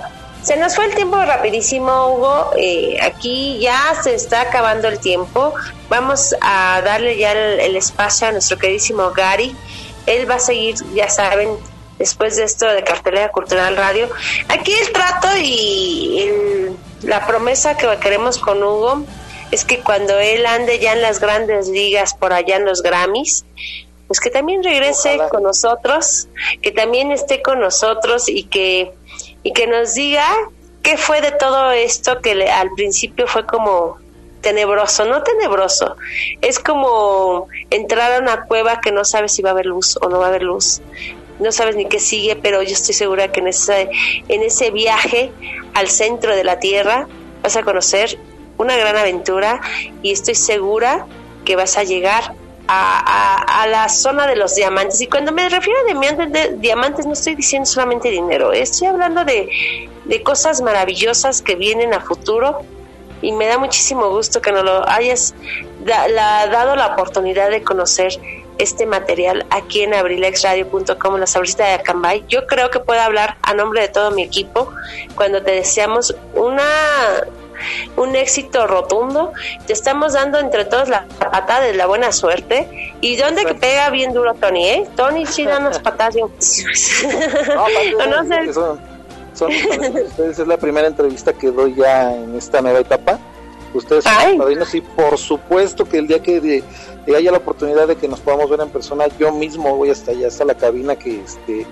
Se 0.43 0.57
nos 0.57 0.75
fue 0.75 0.87
el 0.87 0.95
tiempo 0.95 1.15
rapidísimo, 1.15 2.09
Hugo. 2.09 2.51
Eh, 2.57 2.97
aquí 3.01 3.57
ya 3.61 3.93
se 4.03 4.15
está 4.15 4.41
acabando 4.41 4.89
el 4.89 4.99
tiempo. 4.99 5.53
Vamos 5.87 6.35
a 6.41 6.81
darle 6.83 7.17
ya 7.17 7.31
el, 7.31 7.73
espacio 7.77 8.27
a 8.27 8.33
nuestro 8.33 8.57
queridísimo 8.57 9.11
Gary. 9.11 9.55
Él 10.07 10.29
va 10.29 10.35
a 10.35 10.39
seguir, 10.39 10.75
ya 10.93 11.07
saben, 11.07 11.55
después 11.97 12.35
de 12.35 12.43
esto 12.43 12.67
de 12.67 12.83
Cartelera 12.83 13.31
Cultural 13.31 13.77
Radio. 13.77 14.09
Aquí 14.49 14.73
el 14.73 14.91
trato 14.91 15.29
y 15.41 16.29
la 17.03 17.25
promesa 17.25 17.77
que 17.77 17.87
queremos 18.01 18.37
con 18.37 18.61
Hugo 18.61 19.05
es 19.51 19.63
que 19.63 19.79
cuando 19.79 20.19
él 20.19 20.45
ande 20.45 20.79
ya 20.79 20.91
en 20.91 21.01
las 21.01 21.21
grandes 21.21 21.69
ligas, 21.69 22.13
por 22.13 22.33
allá 22.33 22.57
en 22.57 22.65
los 22.65 22.83
Grammys, 22.83 23.45
pues 24.09 24.19
que 24.19 24.31
también 24.31 24.63
regrese 24.63 25.19
con 25.29 25.43
nosotros, 25.43 26.27
que 26.63 26.71
también 26.71 27.11
esté 27.11 27.43
con 27.43 27.59
nosotros 27.59 28.27
y 28.27 28.45
que, 28.45 28.91
y 29.43 29.53
que 29.53 29.67
nos 29.67 29.93
diga 29.93 30.25
qué 30.81 30.97
fue 30.97 31.21
de 31.21 31.31
todo 31.31 31.69
esto 31.69 32.19
que 32.19 32.33
le, 32.33 32.49
al 32.49 32.71
principio 32.71 33.27
fue 33.27 33.45
como 33.45 33.99
tenebroso, 34.41 35.05
no 35.05 35.21
tenebroso, 35.21 35.95
es 36.41 36.57
como 36.57 37.49
entrar 37.69 38.13
a 38.13 38.17
una 38.17 38.45
cueva 38.45 38.81
que 38.81 38.91
no 38.91 39.05
sabes 39.05 39.31
si 39.31 39.43
va 39.43 39.51
a 39.51 39.53
haber 39.53 39.67
luz 39.67 39.95
o 40.01 40.09
no 40.09 40.17
va 40.17 40.25
a 40.25 40.29
haber 40.29 40.41
luz, 40.41 40.81
no 41.37 41.51
sabes 41.51 41.75
ni 41.75 41.85
qué 41.85 41.99
sigue, 41.99 42.35
pero 42.35 42.63
yo 42.63 42.73
estoy 42.73 42.95
segura 42.95 43.31
que 43.31 43.41
en 43.41 43.49
ese, 43.49 43.91
en 44.27 44.41
ese 44.41 44.71
viaje 44.71 45.31
al 45.75 45.87
centro 45.87 46.35
de 46.35 46.43
la 46.43 46.57
Tierra 46.57 47.07
vas 47.43 47.55
a 47.57 47.61
conocer 47.61 48.17
una 48.57 48.75
gran 48.75 48.97
aventura 48.97 49.61
y 50.01 50.13
estoy 50.13 50.33
segura 50.33 51.05
que 51.45 51.55
vas 51.55 51.77
a 51.77 51.83
llegar 51.83 52.33
a, 52.71 53.67
la 53.67 53.89
zona 53.89 54.27
de 54.27 54.35
los 54.35 54.55
diamantes. 54.55 55.01
Y 55.01 55.07
cuando 55.07 55.31
me 55.31 55.49
refiero 55.49 55.79
a 55.79 56.53
diamantes, 56.57 57.05
no 57.05 57.13
estoy 57.13 57.35
diciendo 57.35 57.65
solamente 57.65 58.09
dinero, 58.09 58.53
estoy 58.53 58.87
hablando 58.87 59.25
de, 59.25 59.89
cosas 60.23 60.61
maravillosas 60.61 61.41
que 61.41 61.55
vienen 61.55 61.93
a 61.93 62.01
futuro 62.01 62.61
y 63.21 63.31
me 63.31 63.45
da 63.45 63.57
muchísimo 63.57 64.09
gusto 64.09 64.41
que 64.41 64.51
nos 64.51 64.63
lo 64.63 64.87
hayas 64.89 65.35
dado 65.85 66.75
la 66.75 66.87
oportunidad 66.87 67.49
de 67.51 67.63
conocer 67.63 68.19
este 68.57 68.85
material 68.85 69.45
aquí 69.49 69.81
en 69.81 69.93
abrilexradio.com, 69.93 71.15
la 71.17 71.27
sabrosita 71.27 71.65
de 71.65 71.73
Acambay. 71.73 72.25
Yo 72.27 72.47
creo 72.47 72.69
que 72.69 72.79
puedo 72.79 72.99
hablar 73.01 73.37
a 73.41 73.53
nombre 73.53 73.81
de 73.81 73.87
todo 73.87 74.11
mi 74.11 74.23
equipo 74.23 74.71
cuando 75.15 75.41
te 75.41 75.51
deseamos 75.51 76.15
una 76.33 76.63
un 77.95 78.15
éxito 78.15 78.67
rotundo. 78.67 79.33
Te 79.65 79.73
estamos 79.73 80.13
dando 80.13 80.39
entre 80.39 80.65
todos 80.65 80.89
la 80.89 81.05
patada 81.05 81.61
de 81.61 81.73
la 81.73 81.85
buena 81.87 82.11
suerte. 82.11 82.93
¿Y 83.01 83.15
dónde 83.15 83.45
que 83.45 83.55
pega 83.55 83.89
bien 83.89 84.13
duro 84.13 84.33
Tony, 84.33 84.67
eh? 84.67 84.87
Tony 84.95 85.25
sí 85.25 85.45
da 85.45 85.59
unas 85.59 85.79
patadas 85.79 86.15
bien 86.15 86.27
no, 86.27 88.23
sé. 88.27 88.53
Son, 89.33 89.51
ustedes 89.51 90.39
es 90.39 90.47
la 90.47 90.57
primera 90.57 90.87
entrevista 90.87 91.31
que 91.33 91.49
doy 91.51 91.75
ya 91.75 92.13
en 92.13 92.35
esta 92.35 92.61
nueva 92.61 92.79
etapa. 92.79 93.19
Ustedes 93.73 94.03
son 94.03 94.37
padrinos 94.37 94.73
y 94.73 94.81
por 94.81 95.17
supuesto 95.17 95.85
que 95.85 95.99
el 95.99 96.07
día 96.07 96.21
que 96.21 96.63
haya 97.15 97.31
la 97.31 97.37
oportunidad 97.37 97.87
de 97.87 97.95
que 97.95 98.07
nos 98.07 98.19
podamos 98.19 98.49
ver 98.49 98.59
en 98.61 98.69
persona, 98.69 99.05
yo 99.19 99.31
mismo 99.31 99.75
voy 99.75 99.91
hasta 99.91 100.11
allá, 100.11 100.27
hasta 100.27 100.43
la 100.43 100.55
cabina 100.55 100.95
que 100.95 101.21
este 101.21 101.67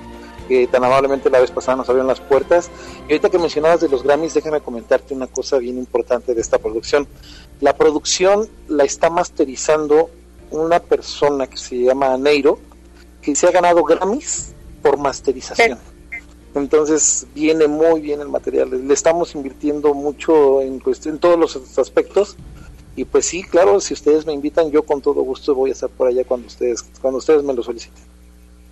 que 0.47 0.67
tan 0.67 0.83
amablemente 0.83 1.29
la 1.29 1.39
vez 1.39 1.51
pasada 1.51 1.77
nos 1.77 1.89
abrieron 1.89 2.07
las 2.07 2.19
puertas. 2.19 2.69
Y 3.07 3.13
ahorita 3.13 3.29
que 3.29 3.39
mencionabas 3.39 3.81
de 3.81 3.89
los 3.89 4.03
Grammys, 4.03 4.33
déjame 4.33 4.61
comentarte 4.61 5.13
una 5.13 5.27
cosa 5.27 5.57
bien 5.57 5.77
importante 5.77 6.33
de 6.33 6.41
esta 6.41 6.57
producción. 6.57 7.07
La 7.61 7.75
producción 7.75 8.47
la 8.67 8.83
está 8.83 9.09
masterizando 9.09 10.09
una 10.51 10.79
persona 10.79 11.47
que 11.47 11.57
se 11.57 11.77
llama 11.77 12.17
Neiro, 12.17 12.59
que 13.21 13.35
se 13.35 13.47
ha 13.47 13.51
ganado 13.51 13.83
Grammys 13.83 14.53
por 14.81 14.97
masterización. 14.97 15.77
Entonces 16.55 17.27
viene 17.35 17.67
muy 17.67 18.01
bien 18.01 18.21
el 18.21 18.29
material. 18.29 18.87
Le 18.87 18.93
estamos 18.93 19.35
invirtiendo 19.35 19.93
mucho 19.93 20.61
en, 20.61 20.81
en 21.05 21.19
todos 21.19 21.37
los 21.37 21.77
aspectos. 21.77 22.35
Y 22.95 23.05
pues 23.05 23.27
sí, 23.27 23.43
claro, 23.43 23.79
si 23.79 23.93
ustedes 23.93 24.25
me 24.25 24.33
invitan, 24.33 24.71
yo 24.71 24.83
con 24.83 25.01
todo 25.01 25.21
gusto 25.21 25.53
voy 25.53 25.69
a 25.69 25.73
estar 25.73 25.89
por 25.89 26.07
allá 26.07 26.23
cuando 26.23 26.47
ustedes, 26.47 26.83
cuando 26.99 27.19
ustedes 27.19 27.43
me 27.43 27.53
lo 27.53 27.61
soliciten. 27.61 28.03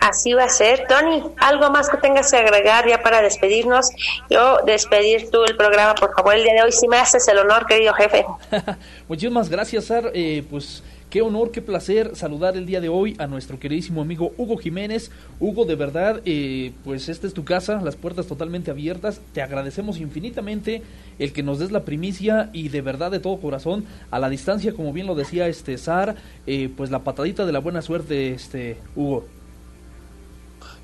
Así 0.05 0.33
va 0.33 0.43
a 0.43 0.49
ser. 0.49 0.85
Tony, 0.87 1.23
¿algo 1.37 1.71
más 1.71 1.89
que 1.89 1.97
tengas 1.97 2.29
que 2.29 2.37
agregar 2.37 2.87
ya 2.87 3.01
para 3.01 3.23
despedirnos? 3.23 3.89
Yo 4.29 4.59
despedir 4.63 5.31
tú 5.31 5.43
el 5.45 5.57
programa, 5.57 5.95
por 5.95 6.13
favor, 6.13 6.35
el 6.35 6.43
día 6.43 6.53
de 6.53 6.61
hoy. 6.61 6.71
Si 6.71 6.87
me 6.87 6.97
haces 6.97 7.27
el 7.27 7.39
honor, 7.39 7.65
querido 7.65 7.91
jefe. 7.95 8.23
Muchísimas 9.07 9.49
gracias, 9.49 9.85
Sar. 9.85 10.11
Eh, 10.13 10.45
pues 10.47 10.83
qué 11.09 11.23
honor, 11.23 11.49
qué 11.49 11.63
placer 11.63 12.15
saludar 12.15 12.55
el 12.55 12.67
día 12.67 12.81
de 12.81 12.89
hoy 12.89 13.15
a 13.17 13.25
nuestro 13.25 13.57
queridísimo 13.57 13.99
amigo 14.03 14.31
Hugo 14.37 14.57
Jiménez. 14.57 15.09
Hugo, 15.39 15.65
de 15.65 15.73
verdad, 15.73 16.21
eh, 16.23 16.73
pues 16.83 17.09
esta 17.09 17.25
es 17.25 17.33
tu 17.33 17.43
casa, 17.43 17.81
las 17.81 17.95
puertas 17.95 18.27
totalmente 18.27 18.69
abiertas. 18.69 19.21
Te 19.33 19.41
agradecemos 19.41 19.97
infinitamente 19.97 20.83
el 21.17 21.33
que 21.33 21.41
nos 21.41 21.57
des 21.57 21.71
la 21.71 21.83
primicia 21.83 22.51
y 22.53 22.69
de 22.69 22.81
verdad, 22.81 23.09
de 23.09 23.19
todo 23.19 23.39
corazón, 23.39 23.85
a 24.11 24.19
la 24.19 24.29
distancia, 24.29 24.73
como 24.73 24.93
bien 24.93 25.07
lo 25.07 25.15
decía 25.15 25.47
este 25.47 25.79
Sar, 25.79 26.15
eh, 26.45 26.69
pues 26.77 26.91
la 26.91 26.99
patadita 26.99 27.47
de 27.47 27.53
la 27.53 27.59
buena 27.59 27.81
suerte, 27.81 28.33
este 28.33 28.77
Hugo. 28.95 29.25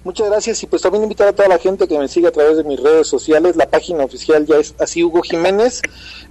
Muchas 0.03 0.29
gracias 0.29 0.63
y 0.63 0.65
pues 0.65 0.81
también 0.81 1.03
invitar 1.03 1.27
a 1.27 1.33
toda 1.33 1.47
la 1.47 1.59
gente 1.59 1.87
que 1.87 1.99
me 1.99 2.07
siga 2.07 2.29
a 2.29 2.31
través 2.31 2.57
de 2.57 2.63
mis 2.63 2.79
redes 2.79 3.07
sociales. 3.07 3.55
La 3.55 3.69
página 3.69 4.03
oficial 4.03 4.47
ya 4.47 4.57
es 4.57 4.73
así 4.79 5.03
Hugo 5.03 5.21
Jiménez. 5.21 5.83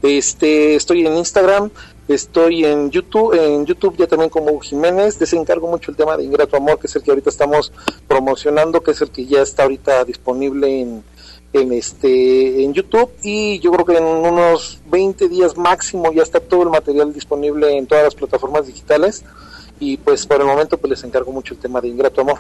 Este, 0.03 0.75
estoy 0.75 1.07
en 1.07 1.17
Instagram, 1.17 1.71
estoy 2.09 2.65
en 2.65 2.91
YouTube, 2.91 3.33
en 3.33 3.65
YouTube 3.67 3.97
ya 3.97 4.09
también 4.09 4.29
como 4.29 4.51
Hugo 4.51 4.61
Jiménez. 4.61 5.21
Desencargo 5.21 5.69
mucho 5.69 5.93
el 5.93 5.97
tema 5.97 6.17
de 6.17 6.25
Ingrato 6.25 6.57
Amor, 6.57 6.81
que 6.81 6.89
es 6.89 6.97
el 6.97 7.05
que 7.05 7.13
ahorita 7.13 7.31
estamos 7.31 7.73
promocionando, 8.09 8.83
que 8.83 8.91
es 8.91 9.03
el 9.03 9.11
que 9.13 9.27
ya 9.27 9.41
está 9.41 9.63
ahorita 9.63 10.05
disponible 10.05 10.81
en, 10.81 11.05
en 11.53 11.73
este 11.73 12.65
en 12.65 12.75
YouTube 12.75 13.13
y 13.23 13.61
yo 13.61 13.71
creo 13.71 13.85
que 13.85 13.97
en 13.99 14.05
unos 14.05 14.81
20 14.87 15.29
días 15.29 15.57
máximo 15.57 16.13
ya 16.13 16.25
está 16.25 16.41
todo 16.41 16.65
el 16.65 16.71
material 16.71 17.13
disponible 17.13 17.77
en 17.77 17.87
todas 17.87 18.03
las 18.03 18.15
plataformas 18.17 18.67
digitales 18.67 19.25
y 19.79 19.97
pues 19.97 20.27
por 20.27 20.41
el 20.41 20.47
momento 20.49 20.77
pues 20.77 20.91
les 20.91 21.05
encargo 21.05 21.31
mucho 21.31 21.55
el 21.55 21.61
tema 21.61 21.81
de 21.81 21.87
Ingrato 21.87 22.21
Amor. 22.23 22.39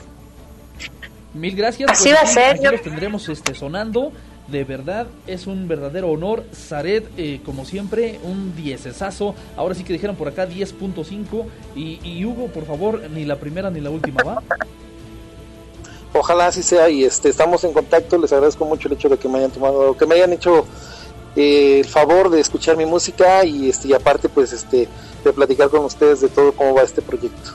Mil 1.35 1.55
gracias. 1.55 1.91
Así 1.91 2.11
va 2.11 2.21
a 2.21 2.27
ser. 2.27 2.57
Aquí 2.57 2.65
los 2.65 2.83
tendremos 2.83 3.29
este, 3.29 3.55
sonando. 3.55 4.13
De 4.49 4.65
verdad, 4.65 5.07
es 5.27 5.47
un 5.47 5.69
verdadero 5.69 6.09
honor. 6.09 6.45
Zaret, 6.53 7.09
eh, 7.17 7.41
como 7.45 7.65
siempre, 7.65 8.19
un 8.25 8.57
diecesazo. 8.57 9.35
Ahora 9.57 9.75
sí 9.75 9.85
que 9.85 9.93
dijeron 9.93 10.17
por 10.17 10.27
acá 10.27 10.49
10.5. 10.49 11.45
Y, 11.77 12.01
y 12.03 12.25
Hugo, 12.25 12.49
por 12.49 12.67
favor, 12.67 13.09
ni 13.11 13.25
la 13.25 13.37
primera 13.37 13.71
ni 13.71 13.81
la 13.81 13.91
última, 13.91 14.23
¿va? 14.25 14.43
Ojalá 16.13 16.49
así 16.49 16.65
sea 16.65 16.91
y 16.91 17.05
este 17.05 17.29
estamos 17.29 17.63
en 17.63 17.73
contacto. 17.73 18.19
Les 18.19 18.33
agradezco 18.33 18.65
mucho 18.65 18.89
el 18.89 18.95
hecho 18.95 19.09
de 19.09 19.17
que 19.17 19.29
me 19.29 19.39
hayan 19.39 19.53
tomado, 19.53 19.97
que 19.97 20.07
me 20.07 20.17
hayan 20.17 20.33
hecho 20.33 20.67
eh, 21.37 21.81
el 21.81 21.87
favor 21.87 22.31
de 22.31 22.41
escuchar 22.41 22.77
mi 22.77 22.87
música 22.87 23.45
y 23.45 23.69
este 23.69 23.89
y 23.89 23.93
aparte 23.93 24.29
pues 24.29 24.53
este 24.53 24.89
de 25.23 25.33
platicar 25.33 25.69
con 25.69 25.85
ustedes 25.85 26.21
de 26.23 26.29
todo 26.29 26.53
cómo 26.53 26.75
va 26.75 26.83
este 26.83 27.03
proyecto. 27.03 27.53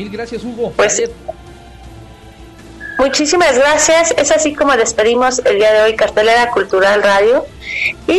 Mil 0.00 0.08
gracias, 0.08 0.42
Hugo. 0.44 0.72
Pues, 0.74 1.02
muchísimas 2.98 3.58
gracias. 3.58 4.14
Es 4.16 4.30
así 4.30 4.54
como 4.54 4.74
despedimos 4.74 5.40
el 5.44 5.58
día 5.58 5.74
de 5.74 5.82
hoy 5.82 5.94
Cartelera 5.94 6.50
Cultural 6.52 7.02
Radio. 7.02 7.44
Y 8.06 8.18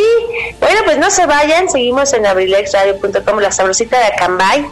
bueno, 0.59 0.81
pues 0.85 0.99
no 0.99 1.09
se 1.09 1.25
vayan, 1.25 1.71
seguimos 1.71 2.13
en 2.13 2.27
abrilexradio.com, 2.27 3.39
la 3.39 3.51
sabrosita 3.51 3.97
de 3.97 4.05
Acambay. 4.05 4.63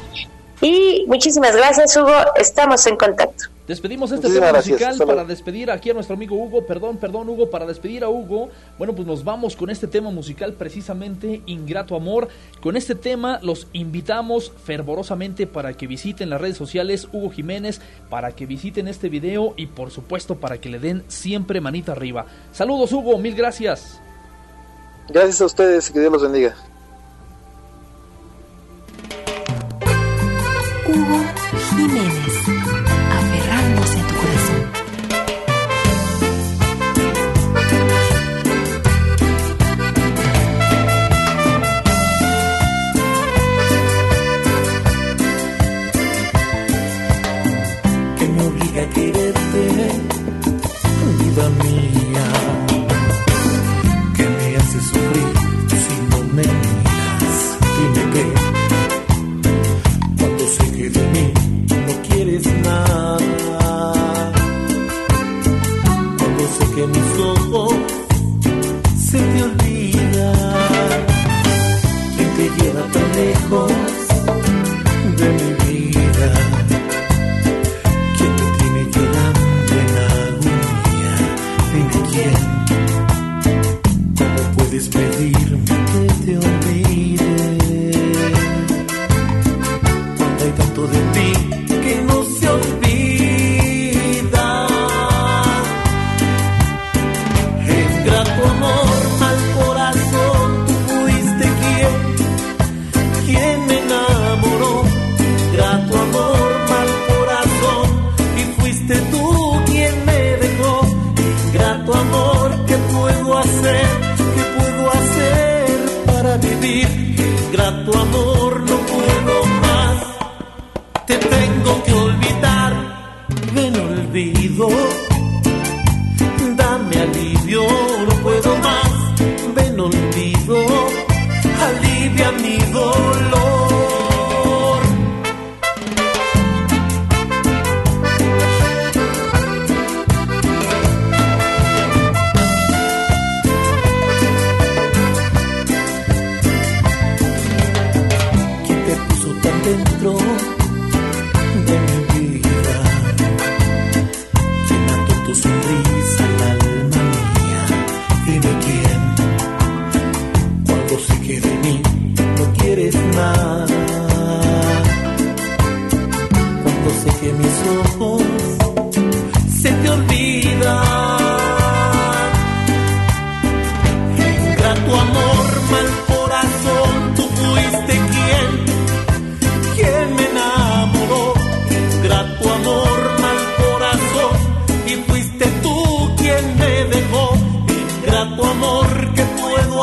Y 0.61 1.05
muchísimas 1.07 1.55
gracias, 1.55 1.97
Hugo. 1.97 2.13
Estamos 2.35 2.85
en 2.85 2.95
contacto. 2.95 3.45
Despedimos 3.69 4.11
este 4.11 4.31
tema 4.31 4.51
musical 4.51 4.97
para 5.05 5.23
despedir 5.23 5.69
aquí 5.69 5.91
a 5.91 5.93
nuestro 5.93 6.15
amigo 6.15 6.35
Hugo. 6.35 6.65
Perdón, 6.65 6.97
perdón, 6.97 7.29
Hugo, 7.29 7.51
para 7.51 7.67
despedir 7.67 8.03
a 8.03 8.09
Hugo. 8.09 8.49
Bueno, 8.79 8.95
pues 8.95 9.07
nos 9.07 9.23
vamos 9.23 9.55
con 9.55 9.69
este 9.69 9.85
tema 9.85 10.09
musical 10.09 10.53
precisamente, 10.53 11.43
Ingrato 11.45 11.95
Amor. 11.95 12.29
Con 12.61 12.75
este 12.75 12.95
tema 12.95 13.39
los 13.43 13.67
invitamos 13.73 14.51
fervorosamente 14.65 15.45
para 15.45 15.73
que 15.73 15.85
visiten 15.85 16.31
las 16.31 16.41
redes 16.41 16.57
sociales 16.57 17.09
Hugo 17.13 17.29
Jiménez, 17.29 17.79
para 18.09 18.31
que 18.31 18.47
visiten 18.47 18.87
este 18.87 19.07
video 19.07 19.53
y 19.55 19.67
por 19.67 19.91
supuesto 19.91 20.39
para 20.39 20.59
que 20.59 20.69
le 20.69 20.79
den 20.79 21.03
siempre 21.07 21.61
manita 21.61 21.91
arriba. 21.91 22.25
Saludos, 22.51 22.91
Hugo, 22.91 23.19
mil 23.19 23.35
gracias. 23.35 24.01
Gracias 25.09 25.41
a 25.41 25.45
ustedes 25.45 25.91
y 25.91 25.93
que 25.93 25.99
Dios 25.99 26.11
los 26.11 26.23
bendiga. 26.23 26.55
Hugo 30.87 31.23
Jiménez. 31.69 32.48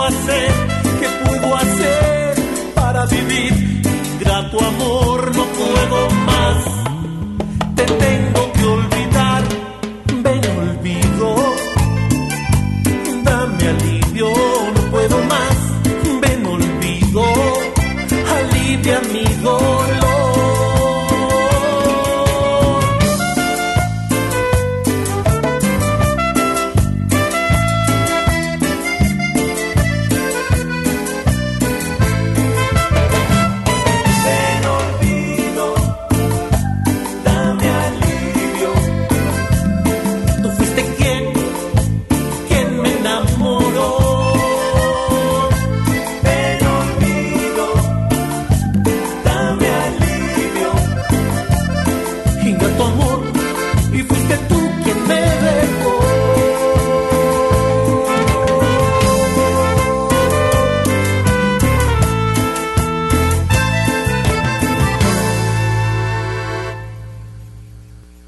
Puedo 0.09 0.66